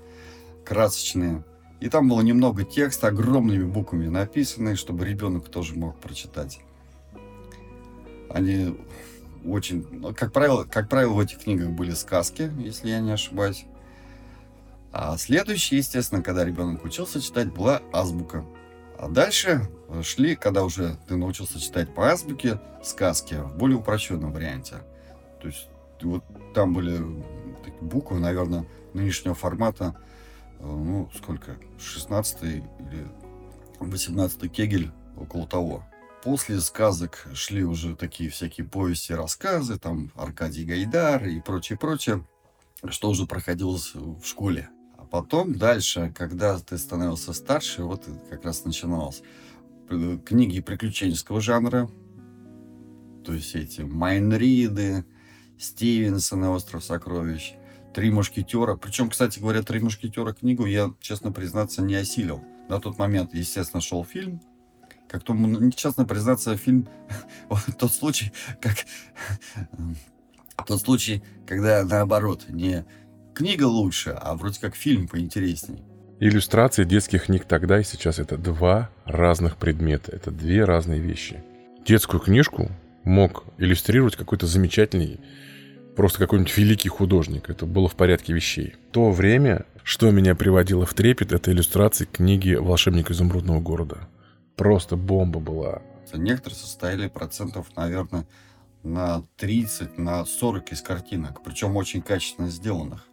красочные. 0.65 1.43
И 1.81 1.89
там 1.89 2.07
было 2.07 2.21
немного 2.21 2.63
текста, 2.63 3.07
огромными 3.07 3.65
буквами 3.65 4.07
написанные, 4.07 4.75
чтобы 4.75 5.05
ребенок 5.05 5.49
тоже 5.49 5.75
мог 5.75 5.99
прочитать. 5.99 6.61
Они 8.29 8.77
очень, 9.45 9.87
ну, 9.91 10.13
как 10.13 10.33
правило, 10.33 10.63
как 10.63 10.89
правило, 10.89 11.13
в 11.13 11.19
этих 11.19 11.39
книгах 11.39 11.69
были 11.69 11.91
сказки, 11.91 12.51
если 12.57 12.89
я 12.89 12.99
не 12.99 13.11
ошибаюсь. 13.11 13.65
А 14.91 15.17
следующее, 15.17 15.79
естественно, 15.79 16.23
когда 16.23 16.43
ребенок 16.43 16.83
учился 16.83 17.21
читать, 17.21 17.53
была 17.53 17.81
азбука. 17.93 18.45
А 18.97 19.07
дальше 19.07 19.69
шли, 20.01 20.35
когда 20.35 20.63
уже 20.63 20.97
ты 21.07 21.15
научился 21.15 21.59
читать 21.59 21.93
по 21.93 22.09
азбуке, 22.09 22.59
сказки 22.83 23.35
в 23.35 23.55
более 23.57 23.77
упрощенном 23.77 24.31
варианте. 24.31 24.77
То 25.41 25.47
есть 25.47 25.69
вот 26.01 26.23
там 26.53 26.73
были 26.73 26.99
такие 27.63 27.81
буквы, 27.81 28.19
наверное, 28.19 28.65
нынешнего 28.93 29.35
формата, 29.35 29.95
э, 30.59 30.65
ну, 30.65 31.09
сколько, 31.15 31.57
16 31.79 32.43
или 32.43 33.07
18 33.79 34.51
кегель, 34.51 34.91
около 35.15 35.47
того. 35.47 35.83
После 36.27 36.59
сказок 36.59 37.25
шли 37.33 37.63
уже 37.63 37.95
такие 37.95 38.29
всякие 38.29 38.67
повести, 38.67 39.13
рассказы, 39.13 39.79
там 39.79 40.11
Аркадий 40.13 40.65
Гайдар 40.65 41.25
и 41.25 41.39
прочее, 41.39 41.79
прочее, 41.79 42.27
что 42.89 43.09
уже 43.09 43.25
проходилось 43.25 43.95
в 43.95 44.21
школе. 44.25 44.67
А 44.97 45.05
потом 45.05 45.57
дальше, 45.57 46.11
когда 46.13 46.59
ты 46.59 46.77
становился 46.77 47.31
старше, 47.31 47.83
вот 47.83 48.09
как 48.29 48.43
раз 48.43 48.65
начиналось 48.65 49.23
книги 49.87 50.59
приключенческого 50.59 51.39
жанра, 51.39 51.89
то 53.23 53.31
есть 53.31 53.55
эти 53.55 53.79
Майнриды, 53.83 55.05
Стивенсона 55.57 56.51
«Остров 56.51 56.83
сокровищ», 56.83 57.53
«Три 57.93 58.11
мушкетера». 58.11 58.75
Причем, 58.75 59.09
кстати 59.09 59.39
говоря, 59.39 59.63
«Три 59.63 59.79
мушкетера» 59.79 60.33
книгу 60.33 60.65
я, 60.65 60.93
честно 60.99 61.31
признаться, 61.31 61.81
не 61.81 61.95
осилил. 61.95 62.43
На 62.67 62.81
тот 62.81 62.97
момент, 62.97 63.33
естественно, 63.33 63.79
шел 63.79 64.03
фильм, 64.03 64.41
как 65.07 65.23
то 65.23 65.33
нечестно 65.33 66.05
признаться, 66.05 66.55
фильм 66.57 66.87
тот 67.77 67.91
случай, 67.91 68.31
как 68.61 68.75
тот 70.67 70.81
случай, 70.81 71.23
когда 71.45 71.83
наоборот, 71.83 72.45
не 72.49 72.85
книга 73.33 73.65
лучше, 73.65 74.11
а 74.11 74.35
вроде 74.35 74.59
как 74.59 74.75
фильм 74.75 75.07
поинтересней. 75.07 75.83
Иллюстрации 76.19 76.83
детских 76.83 77.25
книг 77.25 77.45
тогда 77.45 77.79
и 77.79 77.83
сейчас 77.83 78.17
это 78.17 78.37
два 78.37 78.89
разных 79.05 79.57
предмета, 79.57 80.11
это 80.11 80.31
две 80.31 80.65
разные 80.65 80.99
вещи. 80.99 81.43
Детскую 81.85 82.19
книжку 82.19 82.71
мог 83.03 83.45
иллюстрировать 83.59 84.15
какой-то 84.15 84.47
замечательный, 84.47 85.19
просто 85.95 86.17
какой-нибудь 86.17 86.57
великий 86.57 86.89
художник. 86.89 87.49
Это 87.49 87.67
было 87.67 87.87
в 87.87 87.95
порядке 87.95 88.33
вещей. 88.33 88.75
То 88.91 89.11
время, 89.11 89.65
что 89.83 90.09
меня 90.09 90.33
приводило 90.33 90.87
в 90.87 90.93
трепет, 90.95 91.31
это 91.31 91.51
иллюстрации 91.51 92.05
книги 92.05 92.55
«Волшебник 92.55 93.11
изумрудного 93.11 93.59
города». 93.59 94.07
Просто 94.57 94.97
бомба 94.97 95.39
была. 95.39 95.81
Некоторые 96.13 96.57
состояли 96.57 97.07
процентов, 97.07 97.67
наверное, 97.75 98.27
на 98.83 99.23
30, 99.37 99.97
на 99.97 100.25
40 100.25 100.71
из 100.71 100.81
картинок, 100.81 101.43
причем 101.43 101.75
очень 101.75 102.01
качественно 102.01 102.49
сделанных. 102.49 103.07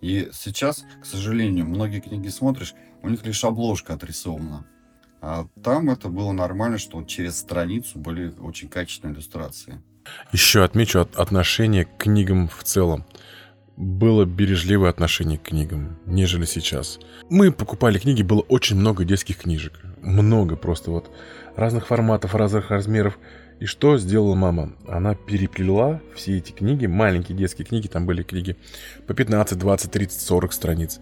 И 0.00 0.30
сейчас, 0.32 0.84
к 1.02 1.06
сожалению, 1.06 1.66
многие 1.66 2.00
книги 2.00 2.28
смотришь, 2.28 2.74
у 3.02 3.08
них 3.08 3.24
лишь 3.24 3.44
обложка 3.44 3.94
отрисована. 3.94 4.66
А 5.20 5.46
там 5.62 5.90
это 5.90 6.08
было 6.08 6.32
нормально, 6.32 6.78
что 6.78 7.02
через 7.04 7.38
страницу 7.38 7.98
были 7.98 8.32
очень 8.38 8.68
качественные 8.68 9.14
иллюстрации. 9.14 9.82
Еще 10.32 10.62
отмечу 10.62 11.00
от 11.00 11.16
отношение 11.16 11.84
к 11.84 11.96
книгам 11.98 12.48
в 12.48 12.62
целом. 12.62 13.04
Было 13.76 14.24
бережливое 14.24 14.90
отношение 14.90 15.38
к 15.38 15.42
книгам, 15.42 15.98
нежели 16.06 16.44
сейчас. 16.46 16.98
Мы 17.28 17.52
покупали 17.52 17.98
книги, 17.98 18.22
было 18.22 18.40
очень 18.40 18.76
много 18.76 19.04
детских 19.04 19.38
книжек. 19.38 19.80
Много 20.00 20.56
просто 20.56 20.90
вот 20.90 21.10
разных 21.56 21.86
форматов, 21.86 22.34
разных 22.34 22.70
размеров. 22.70 23.18
И 23.60 23.66
что 23.66 23.98
сделала 23.98 24.34
мама? 24.34 24.72
Она 24.86 25.14
переплела 25.14 26.00
все 26.14 26.38
эти 26.38 26.52
книги, 26.52 26.86
маленькие 26.86 27.36
детские 27.36 27.66
книги, 27.66 27.86
там 27.86 28.06
были 28.06 28.22
книги 28.22 28.56
по 29.06 29.14
15, 29.14 29.58
20, 29.58 29.90
30, 29.90 30.20
40 30.20 30.52
страниц. 30.52 31.00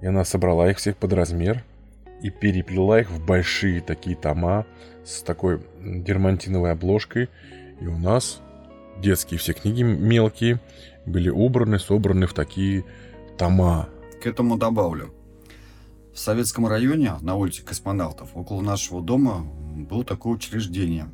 И 0.00 0.06
она 0.06 0.24
собрала 0.24 0.70
их 0.70 0.78
всех 0.78 0.96
под 0.96 1.12
размер 1.12 1.64
и 2.20 2.30
переплела 2.30 3.00
их 3.00 3.10
в 3.10 3.24
большие 3.24 3.80
такие 3.80 4.16
тома 4.16 4.66
с 5.04 5.22
такой 5.22 5.60
дермантиновой 5.80 6.72
обложкой. 6.72 7.28
И 7.80 7.86
у 7.86 7.96
нас 7.96 8.40
детские 8.98 9.38
все 9.38 9.52
книги 9.52 9.82
мелкие 9.82 10.60
были 11.06 11.28
убраны, 11.28 11.78
собраны 11.78 12.26
в 12.26 12.34
такие 12.34 12.84
тома. 13.38 13.88
К 14.22 14.26
этому 14.26 14.56
добавлю. 14.56 15.12
В 16.12 16.18
Советском 16.18 16.66
районе 16.66 17.14
на 17.20 17.36
улице 17.36 17.64
Космонавтов 17.64 18.30
около 18.34 18.60
нашего 18.60 19.00
дома 19.00 19.42
было 19.42 20.04
такое 20.04 20.34
учреждение. 20.34 21.10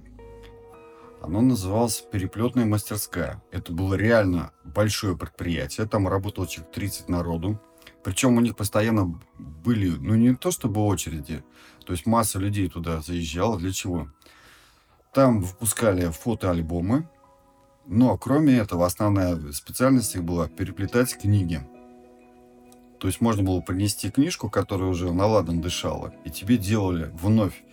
Оно 1.20 1.40
называлось 1.40 2.04
«Переплетная 2.12 2.64
мастерская». 2.64 3.42
Это 3.50 3.72
было 3.72 3.94
реально 3.94 4.52
большое 4.64 5.16
предприятие. 5.16 5.86
Там 5.86 6.06
работало 6.06 6.46
человек 6.46 6.72
30 6.72 7.08
народу. 7.08 7.60
Причем 8.04 8.36
у 8.36 8.40
них 8.40 8.56
постоянно 8.56 9.20
были, 9.38 9.90
ну 9.90 10.14
не 10.14 10.34
то 10.34 10.50
чтобы 10.50 10.80
очереди, 10.82 11.42
то 11.84 11.92
есть 11.92 12.06
масса 12.06 12.38
людей 12.38 12.68
туда 12.68 13.00
заезжала. 13.00 13.58
Для 13.58 13.72
чего? 13.72 14.08
Там 15.12 15.40
выпускали 15.40 16.10
фотоальбомы, 16.10 17.08
но 17.88 18.18
кроме 18.18 18.58
этого, 18.58 18.84
основная 18.84 19.50
специальность 19.52 20.14
их 20.14 20.22
была 20.22 20.46
переплетать 20.46 21.16
книги. 21.16 21.60
То 23.00 23.08
есть 23.08 23.22
можно 23.22 23.42
было 23.42 23.60
принести 23.62 24.10
книжку, 24.10 24.50
которая 24.50 24.90
уже 24.90 25.10
наладан 25.10 25.62
дышала, 25.62 26.12
и 26.26 26.30
тебе 26.30 26.58
делали 26.58 27.10
вновь 27.14 27.64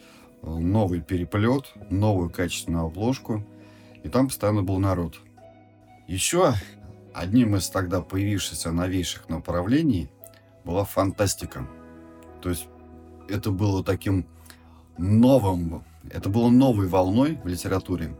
э, 0.41 0.49
новый 0.49 1.01
переплет, 1.01 1.73
новую 1.89 2.30
качественную 2.30 2.86
обложку, 2.86 3.43
и 4.04 4.10
там 4.10 4.28
постоянно 4.28 4.63
был 4.63 4.80
народ. 4.80 5.19
Еще 6.08 6.54
одним 7.13 7.58
из 7.58 7.69
тогда 7.69 7.99
появившихся 8.01 8.71
новейших 8.71 9.28
направлений 9.28 10.10
была 10.63 10.86
фантастика. 10.86 11.67
То 12.41 12.49
есть 12.49 12.67
это 13.28 13.51
было 13.51 13.84
таким 13.84 14.25
новым, 14.97 15.84
это 16.10 16.30
было 16.30 16.49
новой 16.49 16.88
волной 16.88 17.38
в 17.43 17.47
литературе. 17.47 18.15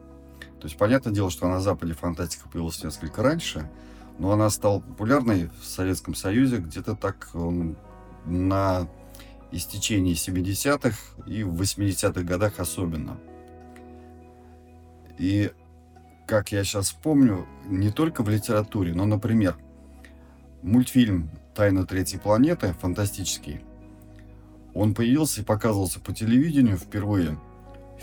То 0.60 0.68
есть, 0.68 0.78
понятное 0.78 1.14
дело, 1.14 1.30
что 1.30 1.48
на 1.48 1.60
Западе 1.60 1.94
фантастика 1.94 2.48
появилась 2.50 2.84
несколько 2.84 3.22
раньше, 3.22 3.70
но 4.18 4.32
она 4.32 4.50
стала 4.50 4.80
популярной 4.80 5.50
в 5.62 5.66
Советском 5.66 6.16
Союзе 6.16 6.58
где-то 6.58 6.96
так 6.96 7.30
на 8.26 8.88
истечении 9.52 10.14
70-х 10.14 10.98
и 11.28 11.44
в 11.44 11.62
80-х 11.62 12.22
годах 12.24 12.60
особенно. 12.60 13.18
И, 15.18 15.52
как 16.28 16.52
я 16.52 16.64
сейчас 16.64 16.92
помню, 16.92 17.46
не 17.66 17.92
только 17.92 18.24
в 18.24 18.30
литературе, 18.30 18.94
но, 18.94 19.06
например, 19.06 19.58
мультфильм 20.62 21.30
«Тайна 21.54 21.86
третьей 21.86 22.20
планеты» 22.20 22.74
фантастический, 22.82 23.62
он 24.74 24.94
появился 24.94 25.42
и 25.42 25.46
показывался 25.46 26.02
по 26.02 26.14
телевидению 26.14 26.78
впервые 26.78 27.40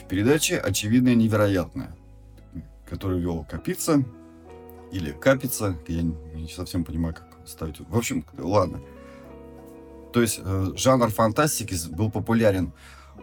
в 0.01 0.09
передаче 0.09 0.57
«Очевидное 0.57 1.15
невероятное» 1.15 1.95
который 2.93 3.19
вел 3.21 3.47
Капица 3.49 4.05
или 4.93 5.13
Капица, 5.13 5.79
я 5.89 6.03
не 6.03 6.49
совсем 6.55 6.85
понимаю, 6.85 7.15
как 7.15 7.27
ставить. 7.47 7.81
В 7.81 7.97
общем, 7.97 8.27
ладно. 8.37 8.83
То 10.13 10.21
есть 10.21 10.41
э, 10.45 10.73
жанр 10.77 11.09
фантастики 11.09 11.75
был 11.91 12.11
популярен 12.11 12.73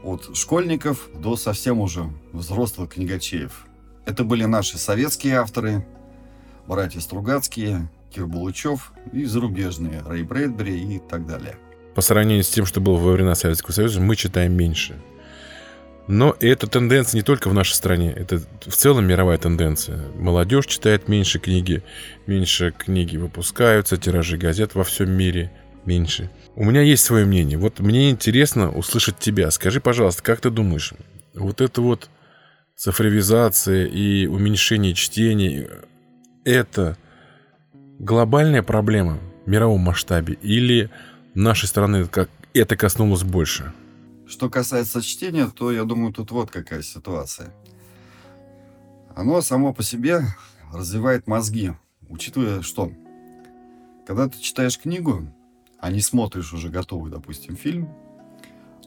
от 0.04 0.36
школьников 0.36 1.08
до 1.14 1.36
совсем 1.36 1.80
уже 1.82 2.06
взрослых 2.34 2.90
книгачеев. 2.94 3.68
Это 4.08 4.24
были 4.24 4.46
наши 4.46 4.80
советские 4.80 5.36
авторы, 5.36 5.86
братья 6.68 7.00
Стругацкие, 7.00 7.92
Кир 8.10 8.26
Булычев 8.26 8.92
и 9.14 9.26
зарубежные, 9.26 10.02
Рэй 10.02 10.24
Брэдбери 10.24 10.96
и 10.96 11.00
так 11.00 11.28
далее. 11.28 11.60
По 11.94 12.02
сравнению 12.02 12.44
с 12.44 12.50
тем, 12.50 12.66
что 12.66 12.82
было 12.82 12.98
во 12.98 13.12
времена 13.12 13.36
Советского 13.36 13.72
Союза, 13.72 14.02
мы 14.02 14.16
читаем 14.16 14.54
меньше. 14.54 15.00
Но 16.12 16.36
эта 16.40 16.66
тенденция 16.66 17.20
не 17.20 17.22
только 17.22 17.50
в 17.50 17.54
нашей 17.54 17.74
стране, 17.74 18.12
это 18.12 18.42
в 18.66 18.76
целом 18.76 19.06
мировая 19.06 19.38
тенденция. 19.38 20.08
Молодежь 20.16 20.66
читает 20.66 21.08
меньше 21.08 21.38
книги, 21.38 21.84
меньше 22.26 22.74
книги 22.76 23.16
выпускаются, 23.16 23.96
тиражи 23.96 24.36
газет 24.36 24.74
во 24.74 24.84
всем 24.84 25.12
мире 25.12 25.52
меньше. 25.86 26.32
У 26.56 26.64
меня 26.64 26.82
есть 26.82 27.06
свое 27.06 27.28
мнение. 27.28 27.60
Вот 27.60 27.80
мне 27.80 28.10
интересно 28.10 28.72
услышать 28.72 29.20
тебя. 29.20 29.52
Скажи, 29.52 29.80
пожалуйста, 29.82 30.24
как 30.24 30.42
ты 30.42 30.50
думаешь, 30.50 30.94
вот 31.36 31.62
это 31.62 31.80
вот 31.80 32.10
цифровизация 32.76 33.86
и 33.86 34.26
уменьшение 34.26 34.96
чтений, 34.96 35.68
это 36.44 36.98
глобальная 38.00 38.64
проблема 38.64 39.20
в 39.46 39.48
мировом 39.48 39.82
масштабе 39.82 40.34
или 40.42 40.90
нашей 41.36 41.68
страны 41.68 42.06
как 42.06 42.32
это 42.56 42.76
коснулось 42.76 43.22
больше? 43.22 43.74
Что 44.30 44.48
касается 44.48 45.02
чтения, 45.02 45.48
то 45.48 45.72
я 45.72 45.86
думаю, 45.86 46.14
тут 46.14 46.30
вот 46.30 46.52
какая 46.52 46.84
ситуация. 46.84 47.52
Оно 49.16 49.42
само 49.42 49.74
по 49.74 49.82
себе 49.82 50.22
развивает 50.72 51.26
мозги, 51.26 51.74
учитывая, 52.08 52.62
что 52.62 52.92
когда 54.06 54.30
ты 54.30 54.40
читаешь 54.40 54.80
книгу, 54.80 55.28
а 55.80 55.92
не 55.92 56.00
смотришь 56.00 56.54
уже 56.54 56.70
готовый, 56.70 57.12
допустим, 57.12 57.56
фильм, 57.56 57.90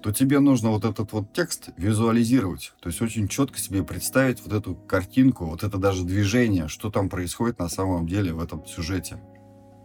то 0.00 0.12
тебе 0.12 0.38
нужно 0.38 0.70
вот 0.70 0.85
этот 0.85 1.12
вот 1.12 1.33
текст 1.33 1.70
визуализировать. 1.76 2.72
То 2.81 2.88
есть 2.88 3.02
очень 3.02 3.26
четко 3.26 3.59
себе 3.59 3.83
представить 3.83 4.40
вот 4.44 4.52
эту 4.52 4.76
картинку, 4.76 5.46
вот 5.46 5.64
это 5.64 5.76
даже 5.76 6.05
движение, 6.05 6.68
что 6.68 6.88
там 6.88 7.09
происходит 7.09 7.59
на 7.59 7.68
самом 7.68 8.07
деле 8.07 8.33
в 8.33 8.40
этом 8.40 8.64
сюжете. 8.64 9.20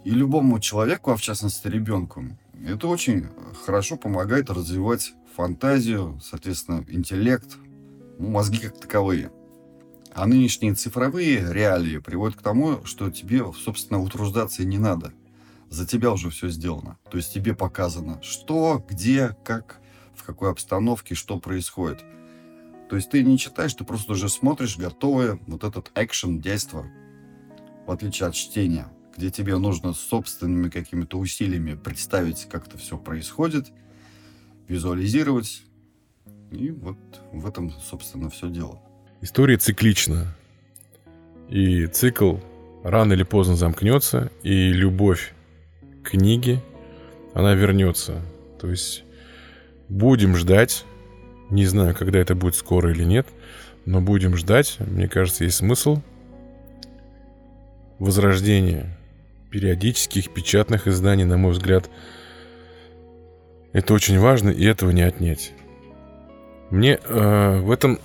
И 0.05 0.11
любому 0.11 0.59
человеку, 0.59 1.11
а 1.11 1.17
в 1.17 1.21
частности 1.21 1.67
ребенку, 1.67 2.25
это 2.63 2.87
очень 2.87 3.29
хорошо 3.65 3.97
помогает 3.97 4.51
развивать 4.51 5.13
фантазию, 5.37 6.19
соответственно, 6.19 6.83
интеллект, 6.87 7.57
мозги 8.17 8.57
как 8.57 8.79
таковые. 8.79 9.31
А 10.15 10.25
нынешние 10.25 10.73
цифровые 10.73 11.53
реалии 11.53 11.99
приводят 11.99 12.39
к 12.39 12.41
тому, 12.41 12.83
что 12.85 13.11
тебе, 13.11 13.45
собственно, 13.53 14.01
утруждаться 14.01 14.63
и 14.63 14.65
не 14.65 14.79
надо. 14.79 15.13
За 15.69 15.85
тебя 15.85 16.11
уже 16.11 16.31
все 16.31 16.49
сделано. 16.49 16.97
То 17.11 17.17
есть 17.17 17.31
тебе 17.31 17.53
показано, 17.53 18.19
что, 18.23 18.83
где, 18.89 19.37
как, 19.45 19.79
в 20.15 20.23
какой 20.23 20.49
обстановке, 20.49 21.13
что 21.13 21.39
происходит. 21.39 22.03
То 22.89 22.95
есть 22.95 23.11
ты 23.11 23.23
не 23.23 23.37
читаешь, 23.37 23.75
ты 23.75 23.83
просто 23.83 24.13
уже 24.13 24.29
смотришь 24.29 24.75
готовое 24.75 25.39
вот 25.45 25.63
этот 25.63 25.91
экшен, 25.93 26.39
действо, 26.39 26.87
в 27.85 27.91
отличие 27.91 28.27
от 28.27 28.33
чтения, 28.33 28.87
где 29.15 29.29
тебе 29.29 29.59
нужно 29.59 29.93
собственными 29.93 30.69
какими-то 30.69 31.19
усилиями 31.19 31.75
представить, 31.75 32.47
как 32.49 32.65
это 32.65 32.79
все 32.79 32.97
происходит– 32.97 33.71
визуализировать. 34.67 35.63
И 36.51 36.71
вот 36.71 36.97
в 37.31 37.47
этом, 37.47 37.71
собственно, 37.71 38.29
все 38.29 38.49
дело. 38.49 38.81
История 39.21 39.57
циклична. 39.57 40.35
И 41.49 41.87
цикл 41.87 42.37
рано 42.83 43.13
или 43.13 43.23
поздно 43.23 43.55
замкнется, 43.55 44.31
и 44.43 44.71
любовь 44.71 45.33
к 46.03 46.09
книге, 46.11 46.61
она 47.33 47.53
вернется. 47.53 48.21
То 48.59 48.69
есть 48.69 49.03
будем 49.89 50.35
ждать, 50.35 50.85
не 51.49 51.65
знаю, 51.65 51.95
когда 51.95 52.19
это 52.19 52.35
будет 52.35 52.55
скоро 52.55 52.91
или 52.91 53.03
нет, 53.03 53.27
но 53.85 54.01
будем 54.01 54.35
ждать. 54.35 54.77
Мне 54.79 55.07
кажется, 55.07 55.43
есть 55.43 55.57
смысл 55.57 56.01
возрождения 57.99 58.97
периодических 59.49 60.33
печатных 60.33 60.87
изданий, 60.87 61.23
на 61.23 61.37
мой 61.37 61.53
взгляд, 61.53 61.89
это 63.73 63.93
очень 63.93 64.19
важно, 64.19 64.49
и 64.49 64.65
этого 64.65 64.91
не 64.91 65.01
отнять. 65.01 65.53
Мне 66.69 66.99
э, 67.03 67.59
в 67.59 67.71
этом 67.71 67.99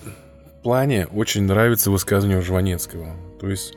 плане 0.63 1.07
очень 1.07 1.43
нравится 1.43 1.91
высказывание 1.91 2.41
Жванецкого. 2.41 3.17
То 3.41 3.49
есть 3.49 3.75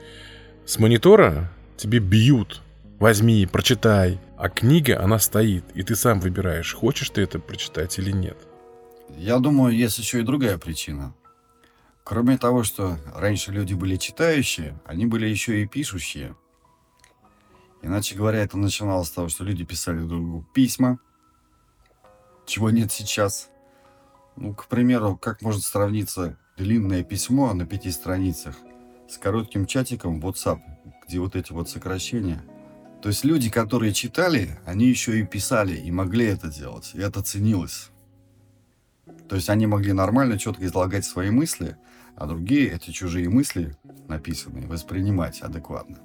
с 0.65 0.77
монитора 0.79 1.51
тебе 1.77 1.99
бьют. 1.99 2.61
Возьми, 2.99 3.45
прочитай. 3.45 4.19
А 4.37 4.49
книга, 4.49 5.01
она 5.01 5.19
стоит, 5.19 5.65
и 5.73 5.83
ты 5.83 5.95
сам 5.95 6.19
выбираешь, 6.19 6.73
хочешь 6.73 7.09
ты 7.09 7.21
это 7.21 7.39
прочитать 7.39 7.97
или 7.99 8.11
нет. 8.11 8.37
Я 9.17 9.39
думаю, 9.39 9.75
есть 9.75 9.97
еще 9.97 10.19
и 10.19 10.23
другая 10.23 10.57
причина. 10.57 11.13
Кроме 12.03 12.37
того, 12.37 12.63
что 12.63 12.97
раньше 13.15 13.51
люди 13.51 13.73
были 13.73 13.95
читающие, 13.95 14.79
они 14.85 15.05
были 15.05 15.27
еще 15.27 15.61
и 15.61 15.67
пишущие. 15.67 16.35
Иначе 17.81 18.15
говоря, 18.15 18.39
это 18.39 18.57
начиналось 18.57 19.07
с 19.07 19.11
того, 19.11 19.29
что 19.29 19.43
люди 19.43 19.63
писали 19.63 19.99
друг 19.99 20.21
другу 20.21 20.45
письма, 20.53 20.99
чего 22.45 22.69
нет 22.69 22.91
сейчас. 22.91 23.49
Ну, 24.35 24.53
к 24.53 24.67
примеру, 24.67 25.17
как 25.17 25.41
может 25.41 25.63
сравниться 25.63 26.37
длинное 26.57 27.03
письмо 27.03 27.53
на 27.53 27.65
пяти 27.65 27.91
страницах 27.91 28.55
с 29.09 29.17
коротким 29.17 29.65
чатиком 29.65 30.19
в 30.19 30.25
WhatsApp, 30.25 30.59
где 31.07 31.19
вот 31.19 31.35
эти 31.35 31.51
вот 31.51 31.69
сокращения. 31.69 32.43
То 33.01 33.09
есть 33.09 33.23
люди, 33.23 33.49
которые 33.49 33.93
читали, 33.93 34.57
они 34.65 34.87
еще 34.87 35.19
и 35.19 35.23
писали, 35.23 35.75
и 35.75 35.91
могли 35.91 36.25
это 36.25 36.47
делать. 36.47 36.91
И 36.93 36.99
это 36.99 37.21
ценилось. 37.21 37.91
То 39.29 39.35
есть 39.35 39.49
они 39.49 39.67
могли 39.67 39.93
нормально, 39.93 40.37
четко 40.39 40.65
излагать 40.65 41.05
свои 41.05 41.29
мысли, 41.29 41.77
а 42.15 42.25
другие 42.25 42.71
эти 42.71 42.91
чужие 42.91 43.29
мысли, 43.29 43.75
написанные, 44.07 44.67
воспринимать 44.67 45.41
адекватно. 45.41 45.97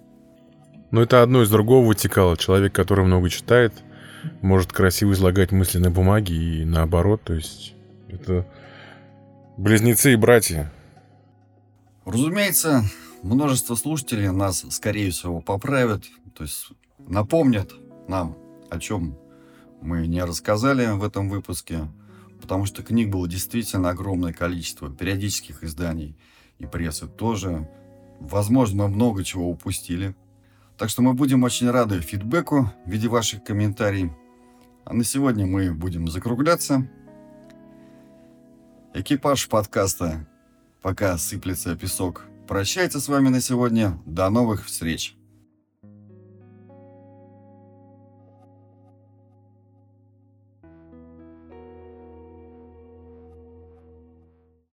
Но 0.90 1.03
это 1.03 1.22
одно 1.22 1.42
из 1.42 1.50
другого 1.50 1.87
вытекало. 1.87 2.37
Человек, 2.37 2.74
который 2.74 3.05
много 3.05 3.31
читает, 3.31 3.72
может 4.42 4.72
красиво 4.72 5.12
излагать 5.12 5.52
мысли 5.52 5.78
на 5.78 5.90
бумаге 5.90 6.35
и 6.35 6.64
наоборот. 6.64 7.22
То 7.24 7.35
есть 7.35 7.74
это 8.09 8.46
близнецы 9.56 10.12
и 10.12 10.16
братья. 10.16 10.72
Разумеется, 12.04 12.85
множество 13.22 13.74
слушателей 13.74 14.30
нас, 14.30 14.64
скорее 14.70 15.11
всего, 15.11 15.40
поправят, 15.40 16.04
то 16.35 16.44
есть 16.44 16.70
напомнят 16.98 17.72
нам, 18.09 18.37
о 18.70 18.78
чем 18.78 19.18
мы 19.80 20.06
не 20.06 20.24
рассказали 20.24 20.87
в 20.87 21.04
этом 21.04 21.28
выпуске, 21.28 21.88
потому 22.40 22.66
что 22.66 22.83
книг 22.83 23.11
было 23.11 23.28
действительно 23.28 23.90
огромное 23.90 24.33
количество, 24.33 24.90
периодических 24.90 25.62
изданий 25.62 26.16
и 26.59 26.66
прессы 26.66 27.06
тоже. 27.06 27.68
Возможно, 28.18 28.85
мы 28.85 28.94
много 28.94 29.24
чего 29.24 29.48
упустили. 29.48 30.14
Так 30.80 30.88
что 30.88 31.02
мы 31.02 31.12
будем 31.12 31.42
очень 31.42 31.70
рады 31.70 32.00
фидбэку 32.00 32.72
в 32.86 32.90
виде 32.90 33.06
ваших 33.06 33.44
комментариев. 33.44 34.12
А 34.86 34.94
на 34.94 35.04
сегодня 35.04 35.44
мы 35.46 35.74
будем 35.74 36.08
закругляться. 36.08 36.88
Экипаж 38.94 39.46
подкаста 39.50 40.26
«Пока 40.80 41.18
сыплется 41.18 41.76
песок» 41.76 42.24
прощается 42.48 42.98
с 42.98 43.08
вами 43.08 43.28
на 43.28 43.42
сегодня. 43.42 44.00
До 44.06 44.30
новых 44.30 44.64
встреч! 44.64 45.19